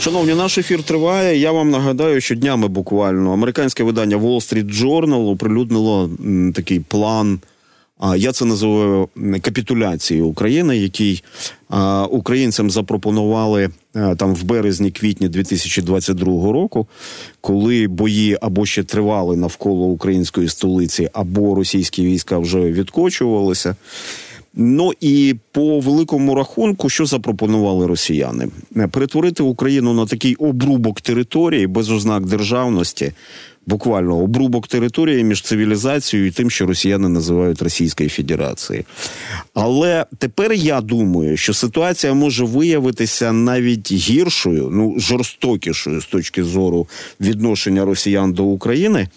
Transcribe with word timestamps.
Шановні, 0.00 0.34
наш 0.34 0.58
ефір 0.58 0.82
триває. 0.82 1.38
Я 1.38 1.52
вам 1.52 1.70
нагадаю, 1.70 2.20
що 2.20 2.34
днями 2.34 2.68
буквально 2.68 3.32
американське 3.32 3.84
видання 3.84 4.16
Wall 4.16 4.36
Street 4.36 4.82
Journal 4.82 5.30
оприлюднило 5.30 6.10
такий 6.54 6.80
план. 6.80 7.40
А 7.98 8.16
я 8.16 8.32
це 8.32 8.44
називаю 8.44 9.08
капітуляцією 9.42 10.26
України, 10.26 10.78
який 10.78 11.24
українцям 12.10 12.70
запропонували 12.70 13.70
там 14.16 14.34
в 14.34 14.42
березні-квітні 14.42 15.28
2022 15.28 16.52
року, 16.52 16.86
коли 17.40 17.88
бої 17.88 18.38
або 18.40 18.66
ще 18.66 18.82
тривали 18.82 19.36
навколо 19.36 19.86
української 19.86 20.48
столиці, 20.48 21.10
або 21.12 21.54
російські 21.54 22.06
війська 22.06 22.38
вже 22.38 22.60
відкочувалися. 22.60 23.76
Ну 24.54 24.92
і 25.00 25.34
по 25.52 25.80
великому 25.80 26.34
рахунку, 26.34 26.88
що 26.88 27.06
запропонували 27.06 27.86
росіяни? 27.86 28.48
Перетворити 28.90 29.42
Україну 29.42 29.92
на 29.94 30.06
такий 30.06 30.34
обрубок 30.34 31.00
території 31.00 31.66
без 31.66 31.90
ознак 31.90 32.26
державності, 32.26 33.12
буквально 33.66 34.18
обрубок 34.18 34.68
території 34.68 35.24
між 35.24 35.42
цивілізацією 35.42 36.28
і 36.28 36.30
тим, 36.30 36.50
що 36.50 36.66
росіяни 36.66 37.08
називають 37.08 37.62
Російською 37.62 38.10
Федерацією. 38.10 38.84
Але 39.54 40.06
тепер 40.18 40.52
я 40.52 40.80
думаю, 40.80 41.36
що 41.36 41.54
ситуація 41.54 42.14
може 42.14 42.44
виявитися 42.44 43.32
навіть 43.32 43.92
гіршою, 43.92 44.68
ну 44.72 44.94
жорстокішою 44.98 46.00
з 46.00 46.06
точки 46.06 46.44
зору 46.44 46.88
відношення 47.20 47.84
росіян 47.84 48.32
до 48.32 48.44
України 48.44 49.08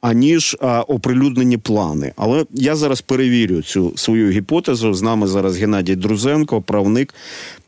аніж 0.00 0.56
а, 0.60 0.80
оприлюднені 0.80 1.56
плани. 1.56 2.12
Але 2.16 2.44
я 2.52 2.76
зараз 2.76 3.00
перевірю 3.00 3.62
цю 3.62 3.92
свою 3.96 4.30
гіпотезу. 4.30 4.94
З 4.94 5.02
нами 5.02 5.26
зараз 5.26 5.56
Геннадій 5.56 5.96
Друзенко, 5.96 6.60
правник, 6.62 7.14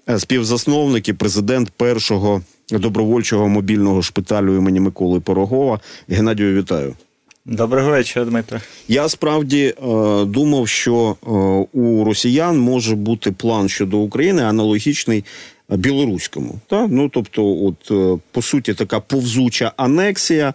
е, 0.09 0.19
співзасновник 0.19 1.09
і 1.09 1.13
президент 1.13 1.71
першого 1.71 2.43
добровольчого 2.71 3.49
мобільного 3.49 4.03
шпиталю 4.03 4.57
імені 4.57 4.81
Миколи 4.81 5.21
Порогова. 5.21 5.81
Геннадію, 6.09 6.61
вітаю. 6.61 6.95
Доброго 7.45 7.91
вечора, 7.91 8.25
Дмитро. 8.25 8.61
Я 8.89 9.09
справді 9.09 9.65
е, 9.65 9.75
думав, 10.25 10.69
що 10.69 11.17
е, 11.23 11.31
у 11.79 12.05
росіян 12.05 12.59
може 12.59 12.95
бути 12.95 13.33
план 13.33 13.69
щодо 13.69 13.99
України 13.99 14.43
аналогічний 14.43 15.25
білоруському. 15.69 16.61
Та? 16.67 16.87
Ну 16.87 17.09
тобто, 17.09 17.45
от 17.45 17.91
е, 17.91 18.21
по 18.31 18.43
суті, 18.43 18.75
така 18.75 19.01
повзуча 19.01 19.73
анексія 19.77 20.55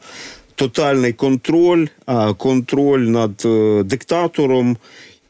тотальний 0.58 1.14
контроль, 1.14 1.88
контроль 2.38 3.00
над 3.00 3.42
е, 3.46 3.84
диктатором, 3.84 4.78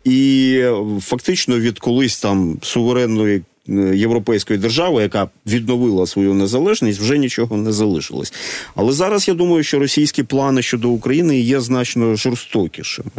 і 0.03 0.63
фактично 1.01 1.59
від 1.59 1.79
колись 1.79 2.21
там 2.21 2.57
суверенної. 2.61 3.41
Е, 3.69 3.95
європейської 3.95 4.59
держави, 4.59 5.01
яка 5.01 5.29
відновила 5.45 6.07
свою 6.07 6.33
незалежність, 6.33 6.99
вже 6.99 7.17
нічого 7.17 7.57
не 7.57 7.71
залишилось. 7.71 8.33
Але 8.75 8.93
зараз 8.93 9.27
я 9.27 9.33
думаю, 9.33 9.63
що 9.63 9.79
російські 9.79 10.23
плани 10.23 10.61
щодо 10.61 10.89
України 10.89 11.39
є 11.39 11.59
значно 11.59 12.15
жорстокішими. 12.15 13.11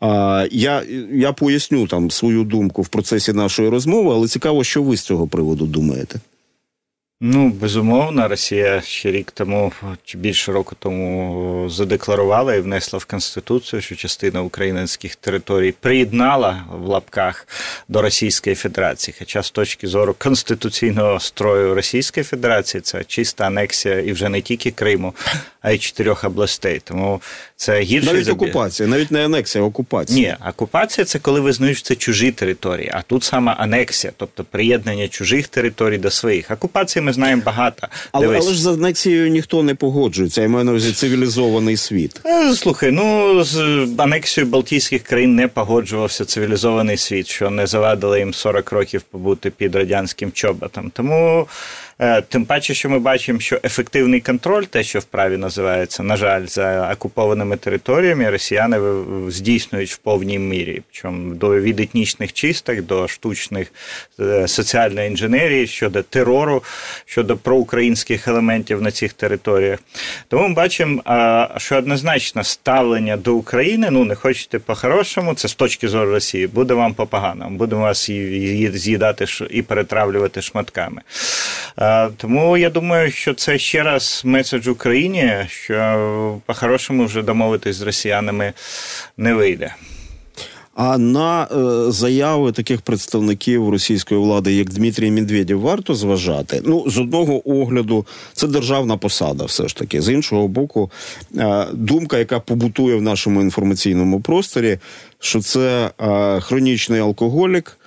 А, 0.00 0.46
Я 0.50 0.82
я 1.12 1.32
поясню 1.32 1.86
там 1.86 2.10
свою 2.10 2.44
думку 2.44 2.82
в 2.82 2.88
процесі 2.88 3.32
нашої 3.32 3.68
розмови, 3.68 4.10
але 4.14 4.28
цікаво, 4.28 4.64
що 4.64 4.82
ви 4.82 4.96
з 4.96 5.00
цього 5.00 5.26
приводу 5.26 5.66
думаєте. 5.66 6.20
Ну, 7.20 7.48
безумовно, 7.48 8.28
Росія 8.28 8.80
ще 8.80 9.10
рік 9.10 9.30
тому 9.30 9.72
чи 10.04 10.18
більше 10.18 10.52
року 10.52 10.76
тому 10.78 11.70
задекларувала 11.70 12.54
і 12.54 12.60
внесла 12.60 12.98
в 12.98 13.04
Конституцію, 13.04 13.82
що 13.82 13.96
частина 13.96 14.42
українських 14.42 15.16
територій 15.16 15.72
приєднала 15.72 16.64
в 16.72 16.86
лапках 16.86 17.48
до 17.88 18.02
Російської 18.02 18.56
Федерації. 18.56 19.14
Хоча 19.18 19.42
з 19.42 19.50
точки 19.50 19.86
зору 19.86 20.14
конституційного 20.18 21.20
строю 21.20 21.74
Російської 21.74 22.24
Федерації 22.24 22.80
це 22.80 23.04
чиста 23.04 23.44
анексія 23.44 24.00
і 24.00 24.12
вже 24.12 24.28
не 24.28 24.40
тільки 24.40 24.70
Криму, 24.70 25.14
а 25.60 25.70
й 25.70 25.78
чотирьох 25.78 26.24
областей. 26.24 26.80
Тому 26.84 27.20
це 27.56 27.80
гірше 27.80 28.12
навіть 28.12 28.28
окупація, 28.28 28.88
навіть 28.88 29.10
не 29.10 29.24
анексія, 29.24 29.64
а 29.64 29.66
окупація. 29.66 30.18
Ні, 30.28 30.48
окупація 30.50 31.04
це 31.04 31.18
коли 31.18 31.40
визнають, 31.40 31.78
що 31.78 31.86
це 31.86 31.94
чужі 31.94 32.30
території, 32.30 32.90
а 32.94 33.02
тут 33.02 33.24
саме 33.24 33.52
анексія, 33.52 34.12
тобто 34.16 34.44
приєднання 34.44 35.08
чужих 35.08 35.48
територій 35.48 35.98
до 35.98 36.10
своїх. 36.10 36.50
Окупації 36.50 37.02
ми 37.02 37.12
знаємо 37.12 37.42
багато. 37.46 37.88
Але, 38.12 38.26
але 38.26 38.52
ж 38.52 38.62
з 38.62 38.66
анексією 38.66 39.28
ніхто 39.28 39.62
не 39.62 39.74
погоджується. 39.74 40.42
Я 40.42 40.48
маю 40.48 40.64
на 40.64 40.70
увазі 40.70 40.92
цивілізований 40.92 41.76
світ. 41.76 42.20
Е, 42.26 42.54
слухай, 42.54 42.90
ну 42.90 43.44
з 43.44 43.86
анексією 43.96 44.50
Балтійських 44.50 45.02
країн 45.02 45.34
не 45.34 45.48
погоджувався 45.48 46.24
цивілізований 46.24 46.96
світ, 46.96 47.26
що 47.26 47.50
не 47.50 47.66
завадило 47.66 48.16
їм 48.16 48.34
40 48.34 48.72
років 48.72 49.02
побути 49.02 49.50
під 49.50 49.74
радянським 49.74 50.32
чоботом. 50.32 50.90
Тому. 50.94 51.46
Е, 51.98 52.22
тим 52.22 52.44
паче, 52.44 52.74
що 52.74 52.90
ми 52.90 52.98
бачимо, 52.98 53.40
що 53.40 53.60
ефективний 53.64 54.20
контроль, 54.20 54.64
те, 54.64 54.82
що 54.82 54.98
вправі 54.98 55.36
називається, 55.36 56.02
на 56.02 56.16
жаль, 56.16 56.46
за 56.46 56.92
окупованими 56.92 57.56
територіями, 57.56 58.30
росіяни 58.30 58.78
здійснюють 59.28 59.92
в 59.92 59.96
повній 59.96 60.38
мірі. 60.38 60.82
Причому 60.92 61.34
до 61.34 61.60
від 61.60 61.80
етнічних 61.80 62.32
чисток 62.32 62.80
до 62.80 63.08
штучних 63.08 63.72
е, 64.20 64.48
соціальної 64.48 65.08
інженерії 65.08 65.66
щодо 65.66 66.02
терору, 66.02 66.62
щодо 67.04 67.36
проукраїнських 67.36 68.28
елементів 68.28 68.82
на 68.82 68.90
цих 68.90 69.12
територіях. 69.12 69.78
Тому 70.28 70.48
ми 70.48 70.54
бачимо, 70.54 71.02
що 71.56 71.76
однозначно 71.76 72.44
ставлення 72.44 73.16
до 73.16 73.34
України, 73.34 73.88
ну 73.90 74.04
не 74.04 74.14
хочете 74.14 74.58
по-хорошому, 74.58 75.34
це 75.34 75.48
з 75.48 75.54
точки 75.54 75.88
зору 75.88 76.10
Росії, 76.10 76.46
буде 76.46 76.74
вам 76.74 76.94
по 76.94 77.06
поганому, 77.06 77.58
будемо 77.58 77.82
вас 77.82 78.10
з'їдати 78.74 79.26
і 79.50 79.62
перетравлювати 79.62 80.42
шматками. 80.42 81.02
Тому 82.16 82.56
я 82.56 82.70
думаю, 82.70 83.10
що 83.10 83.34
це 83.34 83.58
ще 83.58 83.82
раз 83.82 84.22
меседж 84.24 84.68
Україні, 84.68 85.34
що 85.48 86.38
по-хорошому 86.46 87.04
вже 87.04 87.22
домовитись 87.22 87.76
з 87.76 87.82
росіянами 87.82 88.52
не 89.16 89.34
вийде. 89.34 89.74
А 90.76 90.98
на 90.98 91.44
е, 91.44 91.90
заяви 91.92 92.52
таких 92.52 92.80
представників 92.80 93.70
російської 93.70 94.20
влади, 94.20 94.52
як 94.52 94.70
Дмитрій 94.70 95.10
Медведєв, 95.10 95.60
варто 95.60 95.94
зважати. 95.94 96.62
Ну, 96.64 96.90
з 96.90 96.98
одного 96.98 97.50
огляду, 97.60 98.06
це 98.32 98.48
державна 98.48 98.96
посада, 98.96 99.44
все 99.44 99.68
ж 99.68 99.76
таки. 99.76 100.02
З 100.02 100.12
іншого 100.12 100.48
боку, 100.48 100.90
е, 101.36 101.66
думка, 101.72 102.18
яка 102.18 102.40
побутує 102.40 102.96
в 102.96 103.02
нашому 103.02 103.40
інформаційному 103.40 104.20
просторі, 104.20 104.78
що 105.20 105.40
це 105.40 105.90
е, 106.00 106.40
хронічний 106.40 107.00
алкоголік, 107.00 107.78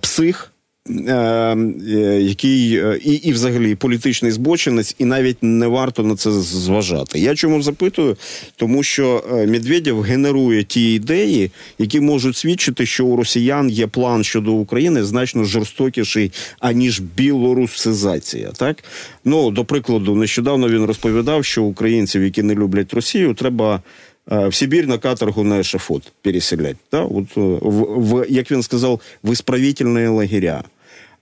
псих. 0.00 0.51
Е, 0.90 1.14
е, 1.14 2.22
який 2.22 2.76
е, 2.76 3.00
і, 3.04 3.12
і, 3.12 3.32
взагалі, 3.32 3.74
політичний 3.74 4.30
збочинець, 4.32 4.96
і 4.98 5.04
навіть 5.04 5.36
не 5.42 5.66
варто 5.66 6.02
на 6.02 6.16
це 6.16 6.32
зважати. 6.32 7.18
Я 7.18 7.34
чому 7.34 7.62
запитую? 7.62 8.16
Тому 8.56 8.82
що 8.82 9.24
Медведєв 9.48 10.00
генерує 10.00 10.64
ті 10.64 10.94
ідеї, 10.94 11.50
які 11.78 12.00
можуть 12.00 12.36
свідчити, 12.36 12.86
що 12.86 13.06
у 13.06 13.16
росіян 13.16 13.70
є 13.70 13.86
план 13.86 14.24
щодо 14.24 14.52
України 14.52 15.04
значно 15.04 15.44
жорстокіший 15.44 16.32
аніж 16.60 17.00
білорусизація. 17.00 18.50
Так 18.56 18.84
ну 19.24 19.50
до 19.50 19.64
прикладу, 19.64 20.14
нещодавно 20.14 20.68
він 20.68 20.84
розповідав, 20.84 21.44
що 21.44 21.62
українців, 21.62 22.24
які 22.24 22.42
не 22.42 22.54
люблять 22.54 22.94
Росію, 22.94 23.34
треба. 23.34 23.82
В 24.26 24.52
Сибір 24.52 24.86
на 24.86 24.98
каторгу 24.98 25.44
на 25.44 25.58
ешафот 25.60 26.12
переселять. 26.22 26.76
Да? 26.92 27.00
От, 27.00 27.36
в, 27.36 27.58
в, 28.00 28.26
Як 28.28 28.50
він 28.50 28.62
сказав, 28.62 29.00
в 29.24 29.32
ісправительні 29.32 30.06
лагеря. 30.06 30.64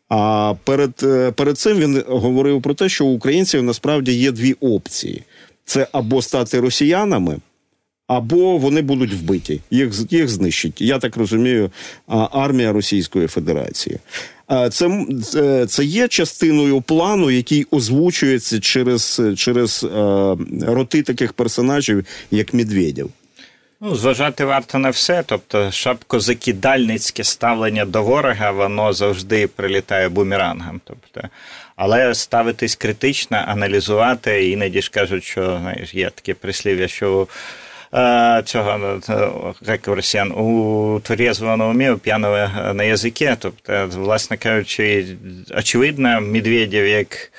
А 0.08 0.54
перед 0.64 0.92
е, 1.02 1.30
перед 1.30 1.58
цим 1.58 1.78
він 1.78 2.04
говорив 2.06 2.62
про 2.62 2.74
те, 2.74 2.88
що 2.88 3.06
у 3.06 3.14
українців 3.14 3.62
насправді 3.62 4.12
є 4.12 4.32
дві 4.32 4.52
опції: 4.52 5.22
це 5.64 5.88
або 5.92 6.22
стати 6.22 6.60
росіянами, 6.60 7.36
або 8.06 8.58
вони 8.58 8.82
будуть 8.82 9.14
вбиті. 9.14 9.60
Їх 9.70 10.12
їх 10.12 10.28
знищить. 10.28 10.80
Я 10.80 10.98
так 10.98 11.16
розумію, 11.16 11.70
армія 12.32 12.72
Російської 12.72 13.26
Федерації. 13.26 13.98
Це 14.70 15.06
це, 15.68 15.84
є 15.84 16.08
частиною 16.08 16.80
плану, 16.80 17.30
який 17.30 17.66
озвучується 17.70 18.60
через 18.60 19.22
через 19.36 19.84
е, 19.84 19.88
роти 20.66 21.02
таких 21.02 21.32
персонажів, 21.32 22.04
як 22.30 22.54
Медведєв. 22.54 23.10
Ну, 23.80 23.94
зважати 23.94 24.44
варто 24.44 24.78
на 24.78 24.90
все. 24.90 25.22
Тобто, 25.26 25.70
шапкозакидальницьке 25.70 27.24
ставлення 27.24 27.84
до 27.84 28.02
ворога, 28.02 28.50
воно 28.50 28.92
завжди 28.92 29.46
прилітає 29.46 30.08
бумерангом. 30.08 30.80
Тобто, 30.84 31.28
але 31.76 32.14
ставитись 32.14 32.76
критично, 32.76 33.44
аналізувати, 33.46 34.50
іноді 34.50 34.82
ж 34.82 34.90
кажуть, 34.90 35.24
що 35.24 35.58
знаєш, 35.60 35.94
є 35.94 36.10
таке 36.10 36.34
прислів'я, 36.34 36.88
що. 36.88 37.26
Е, 37.94 38.42
цього 38.44 39.00
як 39.62 39.88
у 39.88 39.94
росіян 39.94 40.32
у 40.32 41.00
трезвого 41.02 41.56
на 41.56 41.66
умі, 41.66 41.90
у 41.90 41.98
п'яного 41.98 42.48
на 42.74 42.84
язикі. 42.84 43.34
Тобто, 43.38 43.88
власне 43.92 44.36
кажучи, 44.36 45.06
очевидно, 45.56 46.20
Медведєв 46.20 46.86
як 46.86 47.32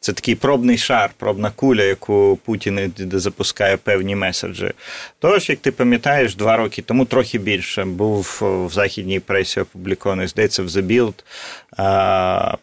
це 0.00 0.12
такий 0.12 0.34
пробний 0.34 0.78
шар, 0.78 1.10
пробна 1.18 1.50
куля, 1.50 1.82
яку 1.82 2.38
Путін 2.44 2.92
запускає 3.12 3.76
певні 3.76 4.16
меседжі. 4.16 4.70
Тож, 5.18 5.48
як 5.48 5.58
ти 5.58 5.72
пам'ятаєш, 5.72 6.34
два 6.34 6.56
роки 6.56 6.82
тому 6.82 7.04
трохи 7.04 7.38
більше 7.38 7.84
був 7.84 8.38
в 8.42 8.72
західній 8.72 9.20
пресі 9.20 9.60
опублікований, 9.60 10.26
здається, 10.26 10.62
в 10.62 10.66
The 10.66 10.82
Bild, 10.82 11.14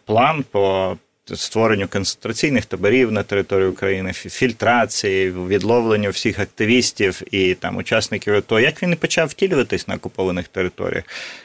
план 0.04 0.44
по 0.50 0.96
створенню 1.36 1.88
концентраційних 1.88 2.66
таборів 2.66 3.12
на 3.12 3.22
території 3.22 3.68
України, 3.68 4.12
фільтрації, 4.12 5.30
відловленню 5.30 6.10
всіх 6.10 6.38
активістів 6.38 7.22
і 7.30 7.54
там 7.54 7.76
учасників 7.76 8.34
АТО. 8.34 8.60
Як 8.60 8.82
він 8.82 8.90
не 8.90 8.96
почав 8.96 9.28
втілюватись 9.28 9.88
на 9.88 9.94
окупованих 9.94 10.48
територіях? 10.48 11.04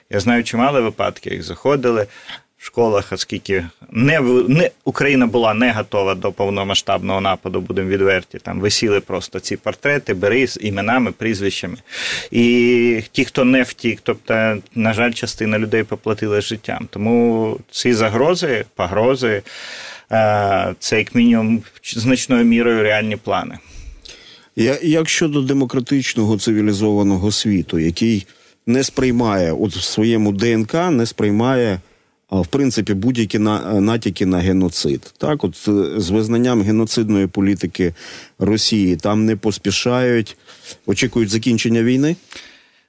Я 0.09 0.19
знаю 0.19 0.43
чимало 0.43 0.81
випадків, 0.81 1.33
як 1.33 1.43
заходили 1.43 2.07
школах, 2.63 3.11
оскільки 3.11 3.65
не 3.91 4.19
не 4.47 4.69
Україна 4.83 5.27
була 5.27 5.53
не 5.53 5.71
готова 5.71 6.15
до 6.15 6.31
повномасштабного 6.31 7.21
нападу, 7.21 7.61
будемо 7.61 7.89
відверті. 7.89 8.39
Там 8.39 8.59
висіли 8.59 8.99
просто 8.99 9.39
ці 9.39 9.57
портрети, 9.57 10.13
бери 10.13 10.47
з 10.47 10.59
іменами, 10.61 11.11
прізвищами. 11.11 11.77
І 12.31 13.03
ті, 13.11 13.25
хто 13.25 13.45
не 13.45 13.63
втік, 13.63 13.99
тобто, 14.03 14.57
на 14.75 14.93
жаль, 14.93 15.11
частина 15.11 15.59
людей 15.59 15.83
поплатила 15.83 16.41
життям. 16.41 16.87
Тому 16.89 17.57
ці 17.71 17.93
загрози, 17.93 18.65
погрози, 18.75 19.41
е, 20.11 20.73
це 20.79 20.97
як 20.97 21.15
мінімум 21.15 21.63
значною 21.83 22.45
мірою 22.45 22.83
реальні 22.83 23.15
плани. 23.15 23.57
Я, 24.55 24.77
Як 24.81 25.09
щодо 25.09 25.41
демократичного 25.41 26.37
цивілізованого 26.37 27.31
світу, 27.31 27.79
який 27.79 28.27
не 28.67 28.83
сприймає 28.83 29.51
от 29.51 29.75
в 29.75 29.81
своєму 29.81 30.31
ДНК, 30.31 30.73
не 30.73 31.05
сприймає 31.05 31.79
в 32.41 32.47
принципі 32.47 32.93
будь-які 32.93 33.39
натяки 33.39 34.25
на 34.25 34.37
геноцид. 34.37 35.13
Так, 35.17 35.43
от 35.43 35.67
е, 35.67 35.99
з 35.99 36.09
визнанням 36.09 36.61
геноцидної 36.61 37.27
політики 37.27 37.93
Росії 38.39 38.95
там 38.95 39.25
не 39.25 39.35
поспішають, 39.35 40.37
очікують 40.85 41.29
закінчення 41.29 41.83
війни. 41.83 42.15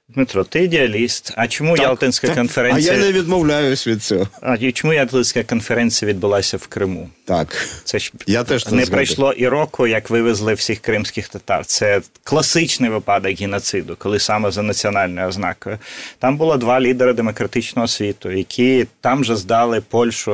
Дмитро, 0.09 0.43
ти 0.43 0.63
ідеаліст. 0.63 1.33
А 1.37 1.47
чому 1.47 1.75
так, 1.75 1.85
Ялтинська 1.85 2.27
так. 2.27 2.35
конференція? 2.35 2.93
А 2.93 2.95
я 2.95 3.01
не 3.01 3.11
відмовляюсь 3.11 3.87
від 3.87 4.03
цього. 4.03 4.27
А 4.41 4.55
і 4.55 4.71
чому 4.71 4.93
Ялтинська 4.93 5.43
конференція 5.43 6.11
відбулася 6.11 6.57
в 6.57 6.67
Криму? 6.67 7.09
Так. 7.25 7.67
Це 7.83 7.99
ж 7.99 8.11
я 8.27 8.43
теж 8.43 8.67
не 8.67 8.85
пройшло 8.85 9.33
і 9.33 9.47
року, 9.47 9.87
як 9.87 10.09
вивезли 10.09 10.53
всіх 10.53 10.79
кримських 10.79 11.29
татар. 11.29 11.65
Це 11.65 12.01
класичний 12.23 12.89
випадок 12.89 13.39
геноциду, 13.39 13.95
коли 13.99 14.19
саме 14.19 14.51
за 14.51 14.61
національною 14.61 15.27
ознакою. 15.27 15.77
Там 16.19 16.37
було 16.37 16.57
два 16.57 16.81
лідери 16.81 17.13
демократичного 17.13 17.87
світу, 17.87 18.31
які 18.31 18.87
там 19.01 19.23
же 19.23 19.35
здали 19.35 19.81
Польщу, 19.81 20.31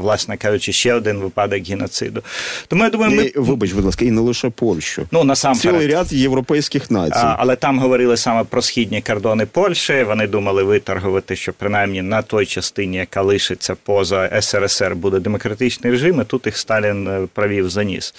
власне 0.00 0.36
кажучи, 0.36 0.72
ще 0.72 0.94
один 0.94 1.18
випадок 1.18 1.68
геноциду. 1.68 2.22
Тому 2.68 2.84
я 2.84 2.90
думаю, 2.90 3.16
ми 3.16 3.24
і, 3.24 3.38
вибач, 3.38 3.72
будь 3.72 3.84
ласка, 3.84 4.04
і 4.04 4.10
не 4.10 4.20
лише 4.20 4.50
Польщу. 4.50 5.06
Ну 5.10 5.24
насамперед. 5.24 5.74
цілий 5.80 5.94
ряд 5.94 6.12
європейських 6.12 6.90
націй. 6.90 7.12
А, 7.14 7.36
але 7.38 7.56
там 7.56 7.78
говорили 7.78 8.16
саме 8.16 8.44
про 8.44 8.62
східні 8.62 9.02
кордони 9.08 9.46
Польщі. 9.46 10.02
Вони 10.02 10.26
думали 10.26 10.62
виторгувати, 10.62 11.36
що 11.36 11.52
принаймні 11.52 12.02
на 12.02 12.22
той 12.22 12.46
частині, 12.46 12.96
яка 12.96 13.22
лишиться 13.22 13.74
поза 13.74 14.40
СРСР, 14.42 14.94
буде 14.94 15.18
демократичний 15.18 15.92
режим. 15.92 16.20
і 16.20 16.24
Тут 16.24 16.46
їх 16.46 16.56
Сталін 16.58 17.08
е, 17.08 17.26
провів 17.32 17.70
за 17.70 17.84
ніс. 17.84 18.14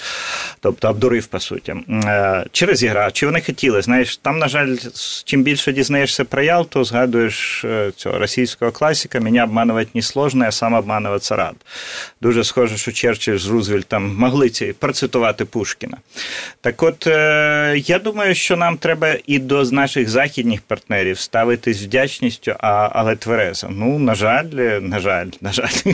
Тобто 0.60 0.90
обдурив, 0.90 1.28
по 1.28 1.40
суті. 1.40 1.76
Е, 1.90 2.46
чи 2.52 2.66
розіграв, 2.66 3.14
чи 3.14 3.26
вони 3.26 3.42
хотіли? 3.42 3.82
Знаєш, 3.82 4.18
там, 4.18 4.40
на 4.40 4.48
жаль, 4.48 4.76
чим 5.26 5.44
більше 5.44 5.74
дізнаєшся 5.74 6.26
про 6.26 6.42
Ялту, 6.42 6.84
згадуєш 6.84 7.66
е, 7.66 7.92
цього 7.96 8.20
російського 8.20 8.72
класика, 8.72 9.20
мене 9.20 9.44
обманувати 9.44 9.90
не 9.94 10.02
сложно, 10.02 10.46
я 10.46 10.52
сам 10.52 10.74
обмануватися 10.74 11.36
рад. 11.36 11.56
Дуже 12.22 12.44
схоже, 12.44 12.78
що 12.78 12.92
Черчилль 12.92 13.38
з 13.38 13.48
Рузвельтом 13.48 14.16
могли 14.16 14.50
ці 14.50 14.74
процитувати 14.74 15.46
Пушкіна. 15.46 15.98
Так 16.62 16.84
от, 16.84 17.08
я 17.88 18.00
думаю, 18.04 18.36
що 18.36 18.58
нам 18.58 18.78
треба 18.78 19.16
і 19.28 19.40
до 19.40 19.64
наших 19.64 20.10
західних 20.10 20.62
партнерів 20.62 20.79
ставитись 21.16 21.82
вдячністю, 21.82 22.56
а, 22.60 22.90
але 22.92 23.16
тверезо. 23.16 23.68
Ну, 23.72 24.00
на 24.00 24.16
жаль, 24.16 24.46
на 24.82 25.00
жаль, 25.00 25.28
на 25.42 25.52
жаль. 25.52 25.94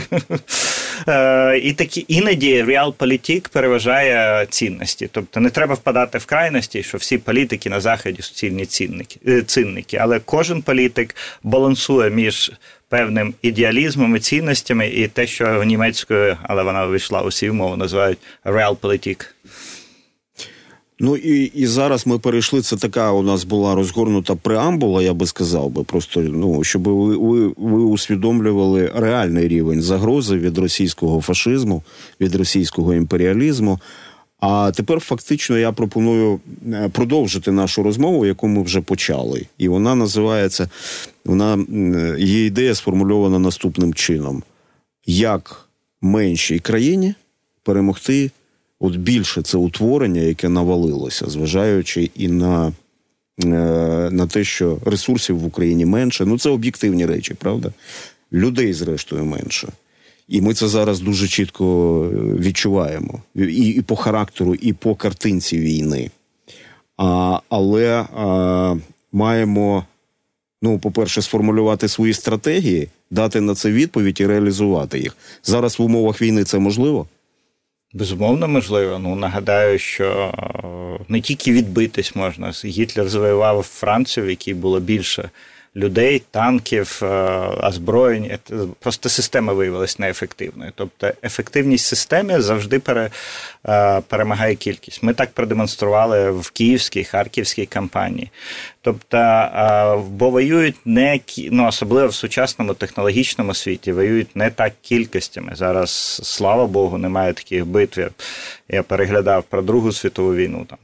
Е, 1.08 1.58
і 1.58 1.72
такі 1.72 2.04
іноді 2.08 2.62
реалполітік 2.62 3.48
переважає 3.48 4.46
цінності. 4.46 5.08
Тобто 5.12 5.40
не 5.40 5.50
треба 5.50 5.74
впадати 5.74 6.18
в 6.18 6.26
крайності, 6.26 6.82
що 6.82 6.98
всі 6.98 7.18
політики 7.18 7.70
на 7.70 7.80
заході 7.80 8.22
суцільні 8.22 8.66
цінники, 8.66 9.20
е, 9.28 9.42
цінники, 9.42 9.96
але 9.96 10.20
кожен 10.20 10.62
політик 10.62 11.16
балансує 11.42 12.10
між. 12.10 12.52
Певним 12.88 13.34
ідеалізмом 13.42 14.16
і 14.16 14.20
цінностями, 14.20 14.88
і 14.88 15.08
те, 15.08 15.26
що 15.26 15.64
німецькою, 15.64 16.36
але 16.42 16.62
вона 16.62 16.86
вийшла 16.86 17.22
усі 17.22 17.50
мови, 17.50 17.76
називають 17.76 18.18
realpolitik. 18.44 19.26
Ну 20.98 21.16
і 21.16 21.44
і 21.44 21.66
зараз 21.66 22.06
ми 22.06 22.18
перейшли. 22.18 22.62
Це 22.62 22.76
така 22.76 23.12
у 23.12 23.22
нас 23.22 23.44
була 23.44 23.74
розгорнута 23.74 24.34
преамбула, 24.34 25.02
я 25.02 25.14
би 25.14 25.26
сказав 25.26 25.70
би, 25.70 25.84
просто 25.84 26.20
ну 26.20 26.64
щоб 26.64 26.82
ви, 26.82 27.16
ви, 27.16 27.52
ви 27.56 27.82
усвідомлювали 27.82 28.92
реальний 28.96 29.48
рівень 29.48 29.82
загрози 29.82 30.36
від 30.36 30.58
російського 30.58 31.20
фашизму, 31.20 31.82
від 32.20 32.34
російського 32.34 32.94
імперіалізму. 32.94 33.80
А 34.40 34.72
тепер 34.74 35.00
фактично 35.00 35.58
я 35.58 35.72
пропоную 35.72 36.40
е, 36.72 36.90
продовжити 36.92 37.52
нашу 37.52 37.82
розмову, 37.82 38.26
яку 38.26 38.48
ми 38.48 38.62
вже 38.62 38.80
почали, 38.80 39.46
і 39.58 39.68
вона 39.68 39.94
називається. 39.94 40.68
Вона 41.24 41.64
її 42.18 42.46
ідея 42.46 42.74
сформульована 42.74 43.38
наступним 43.38 43.94
чином: 43.94 44.42
як 45.06 45.68
меншій 46.00 46.58
країні 46.58 47.14
перемогти 47.62 48.30
от 48.80 48.96
більше 48.96 49.42
це 49.42 49.58
утворення, 49.58 50.20
яке 50.20 50.48
навалилося, 50.48 51.26
зважаючи 51.26 52.10
і 52.14 52.28
на 52.28 52.72
е, 53.44 53.48
на 54.10 54.26
те, 54.26 54.44
що 54.44 54.78
ресурсів 54.84 55.38
в 55.38 55.46
Україні 55.46 55.86
менше. 55.86 56.24
Ну 56.24 56.38
це 56.38 56.50
об'єктивні 56.50 57.06
речі, 57.06 57.34
правда? 57.34 57.72
Людей, 58.32 58.72
зрештою, 58.72 59.24
менше. 59.24 59.68
І 60.28 60.40
ми 60.40 60.54
це 60.54 60.68
зараз 60.68 61.00
дуже 61.00 61.28
чітко 61.28 61.64
е, 62.12 62.16
відчуваємо 62.16 63.22
і 63.34 63.68
і 63.68 63.82
по 63.82 63.96
характеру, 63.96 64.54
і 64.54 64.72
по 64.72 64.94
картинці 64.94 65.58
війни. 65.58 66.10
А, 66.96 67.40
Але 67.48 68.06
а, 68.16 68.76
маємо, 69.12 69.84
ну, 70.62 70.78
по-перше, 70.78 71.22
сформулювати 71.22 71.88
свої 71.88 72.14
стратегії, 72.14 72.88
дати 73.10 73.40
на 73.40 73.54
це 73.54 73.70
відповідь 73.70 74.20
і 74.20 74.26
реалізувати 74.26 74.98
їх. 74.98 75.16
Зараз 75.42 75.78
в 75.78 75.82
умовах 75.82 76.22
війни 76.22 76.44
це 76.44 76.58
можливо. 76.58 77.06
Безумовно, 77.92 78.48
можливо. 78.48 78.98
Ну 78.98 79.16
нагадаю, 79.16 79.78
що 79.78 80.04
е, 80.08 81.04
не 81.08 81.20
тільки 81.20 81.52
відбитись 81.52 82.14
можна. 82.14 82.52
Гітлер 82.64 83.08
завоював 83.08 83.62
Францію, 83.62 84.26
в 84.26 84.30
якій 84.30 84.54
було 84.54 84.80
більше 84.80 85.30
людей, 85.76 86.22
танків, 86.30 87.00
е, 87.02 87.06
озброєнь. 87.62 88.38
Просто 88.80 89.08
система 89.08 89.52
виявилася 89.52 89.96
неефективною. 89.98 90.72
Тобто 90.74 91.12
ефективність 91.22 91.86
системи 91.86 92.40
завжди 92.40 92.78
пере, 92.78 93.10
е, 93.68 94.00
перемагає 94.00 94.54
кількість. 94.54 95.02
Ми 95.02 95.14
так 95.14 95.30
продемонстрували 95.30 96.30
в 96.30 96.50
Київській, 96.50 97.04
Харківській 97.04 97.66
кампанії. 97.66 98.30
Тобто, 98.86 100.06
бо 100.10 100.30
воюють 100.30 100.76
не 100.84 101.20
ну, 101.50 101.66
особливо 101.66 102.08
в 102.08 102.14
сучасному 102.14 102.74
технологічному 102.74 103.54
світі, 103.54 103.92
воюють 103.92 104.36
не 104.36 104.50
так 104.50 104.72
кількостями. 104.82 105.52
Зараз, 105.54 105.90
слава 106.24 106.66
Богу, 106.66 106.98
немає 106.98 107.32
таких 107.32 107.66
битв. 107.66 108.00
Я 108.68 108.82
переглядав 108.82 109.42
про 109.42 109.62
Другу 109.62 109.92
світову 109.92 110.34
війну. 110.34 110.66
Там 110.68 110.78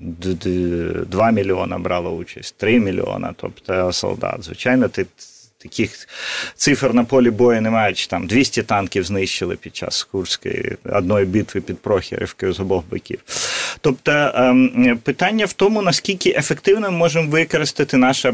2 1.06 1.30
мільйона 1.30 1.78
брало 1.78 2.10
участь, 2.10 2.54
3 2.58 2.80
мільйона, 2.80 3.34
тобто 3.36 3.92
солдат. 3.92 4.36
Звичайно, 4.44 4.88
ти 4.88 5.06
таких 5.62 6.08
цифр 6.56 6.94
на 6.94 7.04
полі 7.04 7.30
бою 7.30 7.62
немає, 7.62 7.94
чи 7.94 8.06
там 8.06 8.26
200 8.26 8.62
танків 8.62 9.04
знищили 9.04 9.56
під 9.56 9.76
час 9.76 10.02
Курської 10.02 10.76
одної 10.84 11.26
битви 11.26 11.60
під 11.60 11.78
Прохірівкою 11.78 12.52
з 12.52 12.60
обох 12.60 12.84
боків. 12.90 13.18
Тобто 13.80 14.12
ем, 14.12 14.98
питання 15.02 15.46
в 15.46 15.52
тому, 15.52 15.82
наскільки 15.82 16.30
ефективно 16.30 16.90
ми 16.90 16.98
можемо 16.98 17.30
використати 17.30 17.96
наші 17.96 18.28
е, 18.28 18.32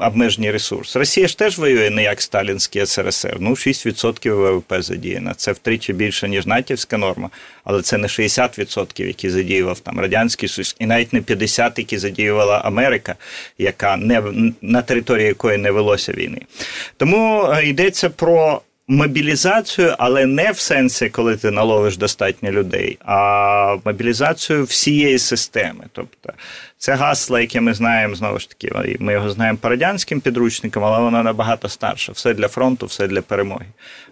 обмежені 0.00 0.50
ресурси. 0.50 0.98
Росія 0.98 1.28
ж 1.28 1.38
теж 1.38 1.58
воює 1.58 1.90
не 1.90 2.02
як 2.02 2.22
Сталінський 2.22 2.86
СРСР. 2.86 3.36
Ну, 3.40 3.50
6% 3.50 4.32
ВВП 4.32 4.82
задіяно. 4.82 5.34
Це 5.36 5.52
втричі 5.52 5.92
більше, 5.92 6.28
ніж 6.28 6.46
натівська 6.46 6.96
норма, 6.96 7.30
але 7.64 7.82
це 7.82 7.98
не 7.98 8.06
60%, 8.06 9.06
які 9.06 9.30
задіював 9.30 9.80
там 9.80 10.00
Радянський 10.00 10.48
Союз, 10.48 10.76
і 10.78 10.86
навіть 10.86 11.12
не 11.12 11.20
50%, 11.20 11.72
які 11.78 11.98
задіювала 11.98 12.58
Америка, 12.58 13.14
яка 13.58 13.96
не 13.96 14.22
на 14.62 14.82
території 14.82 15.26
якої 15.26 15.58
не 15.58 15.70
велося 15.70 16.12
війни. 16.12 16.40
Тому 16.96 17.50
е, 17.52 17.66
йдеться 17.66 18.10
про. 18.10 18.60
Мобілізацію, 18.88 19.94
але 19.98 20.26
не 20.26 20.50
в 20.50 20.58
сенсі, 20.58 21.08
коли 21.08 21.36
ти 21.36 21.50
наловиш 21.50 21.96
достатньо 21.96 22.50
людей, 22.50 22.98
а 23.04 23.76
мобілізацію 23.84 24.64
всієї 24.64 25.18
системи. 25.18 25.84
Тобто 25.92 26.32
це 26.78 26.94
гасло, 26.94 27.38
яке 27.38 27.60
ми 27.60 27.74
знаємо 27.74 28.14
знову 28.14 28.38
ж 28.38 28.48
таки. 28.48 28.96
Ми 28.98 29.12
його 29.12 29.30
знаємо 29.30 29.58
по 29.58 29.68
радянським 29.68 30.20
підручникам, 30.20 30.84
але 30.84 30.98
воно 30.98 31.22
набагато 31.22 31.68
старше. 31.68 32.12
Все 32.12 32.34
для 32.34 32.48
фронту, 32.48 32.86
все 32.86 33.08
для 33.08 33.22
перемоги. 33.22 33.66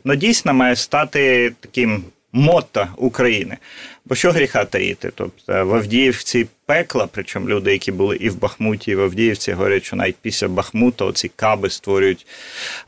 Ну 0.04 0.14
дійсно 0.14 0.54
має 0.54 0.76
стати 0.76 1.52
таким 1.60 2.04
мото 2.32 2.88
України. 2.96 3.56
Бо 4.04 4.14
що 4.14 4.32
гріха 4.32 4.64
таїти? 4.64 5.12
Тобто 5.14 5.66
в 5.66 5.74
Авдіївці 5.74 6.46
пекла. 6.66 7.08
Причому 7.12 7.48
люди, 7.48 7.72
які 7.72 7.92
були 7.92 8.16
і 8.16 8.28
в 8.28 8.40
Бахмуті, 8.40 8.90
і 8.90 8.94
в 8.94 9.00
Авдіївці, 9.00 9.52
говорять, 9.52 9.84
що 9.84 9.96
навіть 9.96 10.16
після 10.22 10.48
Бахмута 10.48 11.04
оці 11.04 11.30
каби 11.36 11.70
створюють 11.70 12.26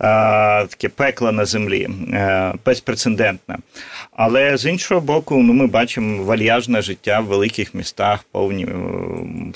е, 0.01 0.05
таке 0.67 0.89
пекло 0.89 1.33
на 1.33 1.45
землі 1.45 1.89
е, 2.13 2.53
безпрецедентне. 2.65 3.59
Але 4.13 4.57
з 4.57 4.67
іншого 4.67 5.01
боку, 5.01 5.37
ну 5.37 5.53
ми 5.53 5.67
бачимо 5.67 6.25
вальяжне 6.25 6.83
життя 6.83 7.21
в 7.21 7.25
великих 7.25 7.75
містах, 7.75 8.25
повні 8.33 8.65
е, 8.65 8.69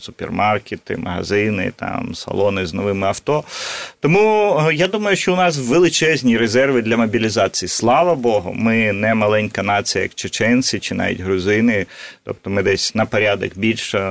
супермаркети, 0.01 0.97
магазини, 0.97 1.73
там 1.77 2.15
салони 2.15 2.67
з 2.67 2.75
новими 2.75 3.07
авто. 3.07 3.45
Тому 4.01 4.57
е, 4.69 4.75
я 4.75 4.87
думаю, 4.87 5.17
що 5.17 5.33
у 5.33 5.37
нас 5.37 5.59
величезні 5.59 6.39
резерви 6.39 6.83
для 6.83 6.97
мобілізації. 6.97 7.69
Слава 7.69 8.15
Богу, 8.15 8.53
ми 8.57 8.93
не 8.93 9.15
маленька 9.15 9.63
нація, 9.63 10.03
як 10.03 10.15
чеченці 10.15 10.79
чи 10.79 10.95
навіть 10.95 11.21
грузини. 11.21 11.87
Тобто 12.25 12.51
ми 12.51 12.63
десь 12.63 12.95
на 12.95 13.07
порядок 13.07 13.53
більше. 13.57 14.10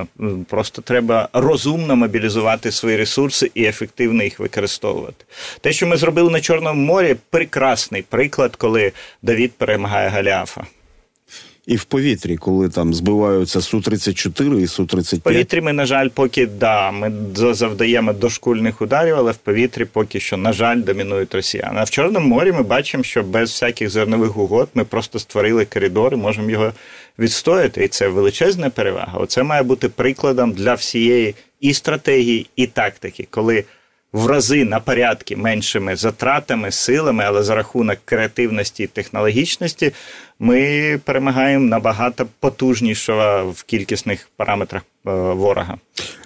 Просто 0.50 0.82
треба 0.82 1.30
розумно 1.34 1.96
мобілізувати 1.96 2.72
свої 2.72 2.98
ресурси 2.98 3.52
і 3.54 3.66
ефективно 3.66 4.24
їх 4.24 4.40
використовувати. 4.40 5.26
Те, 5.62 5.72
що 5.72 5.88
ми 5.88 5.98
зробили 5.98 6.32
на 6.32 6.42
Чорному 6.42 6.86
морі, 6.86 7.16
прекрасний 7.30 8.02
приклад, 8.02 8.56
коли 8.56 8.92
Давід 9.22 9.52
перемагає 9.52 10.10
Галіафа. 10.10 10.64
І 11.70 11.76
в 11.76 11.84
повітрі, 11.84 12.38
коли 12.38 12.70
там 12.70 12.94
збиваються 12.94 13.60
Су-34 13.60 14.60
і 14.60 14.66
Су-35? 14.66 15.16
В 15.18 15.20
повітрі 15.22 15.62
ми, 15.62 15.74
на 15.74 15.86
жаль, 15.86 16.08
поки 16.08 16.46
да, 16.46 16.92
ми 16.92 17.12
завдаємо 17.36 18.14
дошкульних 18.14 18.82
ударів, 18.82 19.16
але 19.18 19.32
в 19.32 19.38
повітрі 19.38 19.86
поки 19.86 20.20
що, 20.20 20.38
на 20.38 20.54
жаль, 20.54 20.82
домінують 20.82 21.36
росіяни. 21.36 21.80
А 21.80 21.84
в 21.84 21.90
Чорному 21.90 22.28
морі 22.28 22.52
ми 22.52 22.64
бачимо, 22.64 23.04
що 23.04 23.24
без 23.24 23.50
всяких 23.50 23.90
зернових 23.90 24.38
угод 24.38 24.70
ми 24.74 24.84
просто 24.84 25.20
створили 25.20 25.66
коридор 25.66 26.14
і 26.14 26.18
можемо 26.18 26.50
його 26.50 26.74
відстояти. 27.20 27.84
І 27.84 27.88
це 27.88 28.08
величезна 28.08 28.70
перевага. 28.70 29.18
Оце 29.18 29.44
має 29.44 29.64
бути 29.64 29.90
прикладом 29.90 30.52
для 30.52 30.74
всієї 30.74 31.36
і 31.62 31.74
стратегії, 31.74 32.50
і 32.56 32.68
тактики, 32.68 33.28
коли 33.30 33.64
в 34.14 34.26
рази 34.28 34.64
на 34.64 34.80
порядки 34.80 35.36
меншими 35.36 35.96
затратами, 35.96 36.72
силами, 36.72 37.24
але 37.24 37.44
за 37.44 37.56
рахунок 37.56 37.98
креативності 38.06 38.84
і 38.84 38.88
технологічності 38.88 39.92
ми 40.40 41.00
перемагаємо 41.04 41.66
набагато 41.66 42.28
потужнішого 42.40 43.52
в 43.56 43.64
кількісних 43.64 44.30
параметрах 44.38 44.82
е, 44.82 45.12
ворога. 45.12 45.78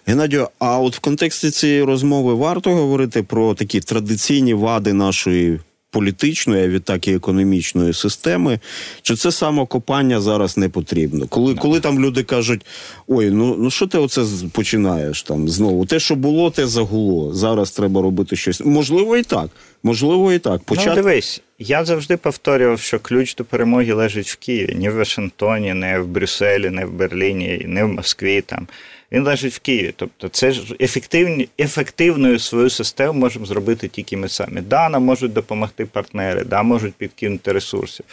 Геннадію, 0.05 0.47
а 0.59 0.79
от 0.79 0.95
в 0.95 0.99
контексті 0.99 1.51
цієї 1.51 1.83
розмови 1.83 2.33
варто 2.33 2.73
говорити 2.73 3.23
про 3.23 3.53
такі 3.53 3.79
традиційні 3.79 4.53
вади 4.53 4.93
нашої 4.93 5.59
політичної, 5.93 6.63
а 6.63 6.67
відтак 6.67 7.07
і 7.07 7.13
економічної 7.13 7.93
системи, 7.93 8.59
чи 9.01 9.15
це 9.15 9.31
самокопання 9.31 10.21
зараз 10.21 10.57
не 10.57 10.69
потрібно? 10.69 11.27
Коли 11.27 11.55
коли 11.55 11.79
там 11.79 11.99
люди 11.99 12.23
кажуть, 12.23 12.65
ой, 13.07 13.31
ну 13.31 13.55
ну 13.59 13.69
що 13.69 13.87
ти 13.87 13.97
оце 13.97 14.21
починаєш 14.51 15.23
там 15.23 15.49
знову? 15.49 15.85
Те, 15.85 15.99
що 15.99 16.15
було, 16.15 16.51
те 16.51 16.67
загуло. 16.67 17.33
Зараз 17.33 17.71
треба 17.71 18.01
робити 18.01 18.35
щось. 18.35 18.61
Можливо, 18.65 19.17
і 19.17 19.23
так. 19.23 19.49
Можливо, 19.83 20.33
і 20.33 20.39
так. 20.39 20.63
Почат... 20.63 20.87
Ну, 20.87 20.95
дивись, 20.95 21.41
я 21.59 21.85
завжди 21.85 22.17
повторював, 22.17 22.79
що 22.79 22.99
ключ 22.99 23.35
до 23.35 23.45
перемоги 23.45 23.93
лежить 23.93 24.29
в 24.29 24.35
Києві, 24.35 24.75
ні 24.75 24.89
в 24.89 24.95
Вашингтоні, 24.95 25.73
не 25.73 25.99
в 25.99 26.07
Брюсселі, 26.07 26.69
не 26.69 26.85
в 26.85 26.91
Берліні, 26.91 27.61
не 27.65 27.83
в 27.83 27.87
Москві 27.87 28.41
там 28.41 28.67
він 29.13 29.23
лежить 29.23 29.53
в 29.53 29.59
Києві. 29.59 29.93
Тобто, 29.95 30.29
це 30.29 30.51
ж 30.51 30.75
ефективні, 30.79 31.49
ефективною 31.59 32.39
свою 32.39 32.69
систему 32.69 33.19
можемо 33.19 33.45
зробити 33.45 33.87
тільки 33.87 34.17
ми 34.17 34.29
самі. 34.29 34.61
Да, 34.61 34.89
нам 34.89 35.03
можуть 35.03 35.33
допомогти 35.33 35.85
партнери, 35.85 36.43
да, 36.43 36.63
можуть 36.63 36.93
підкинути 36.93 37.51
ресурсів. 37.51 38.05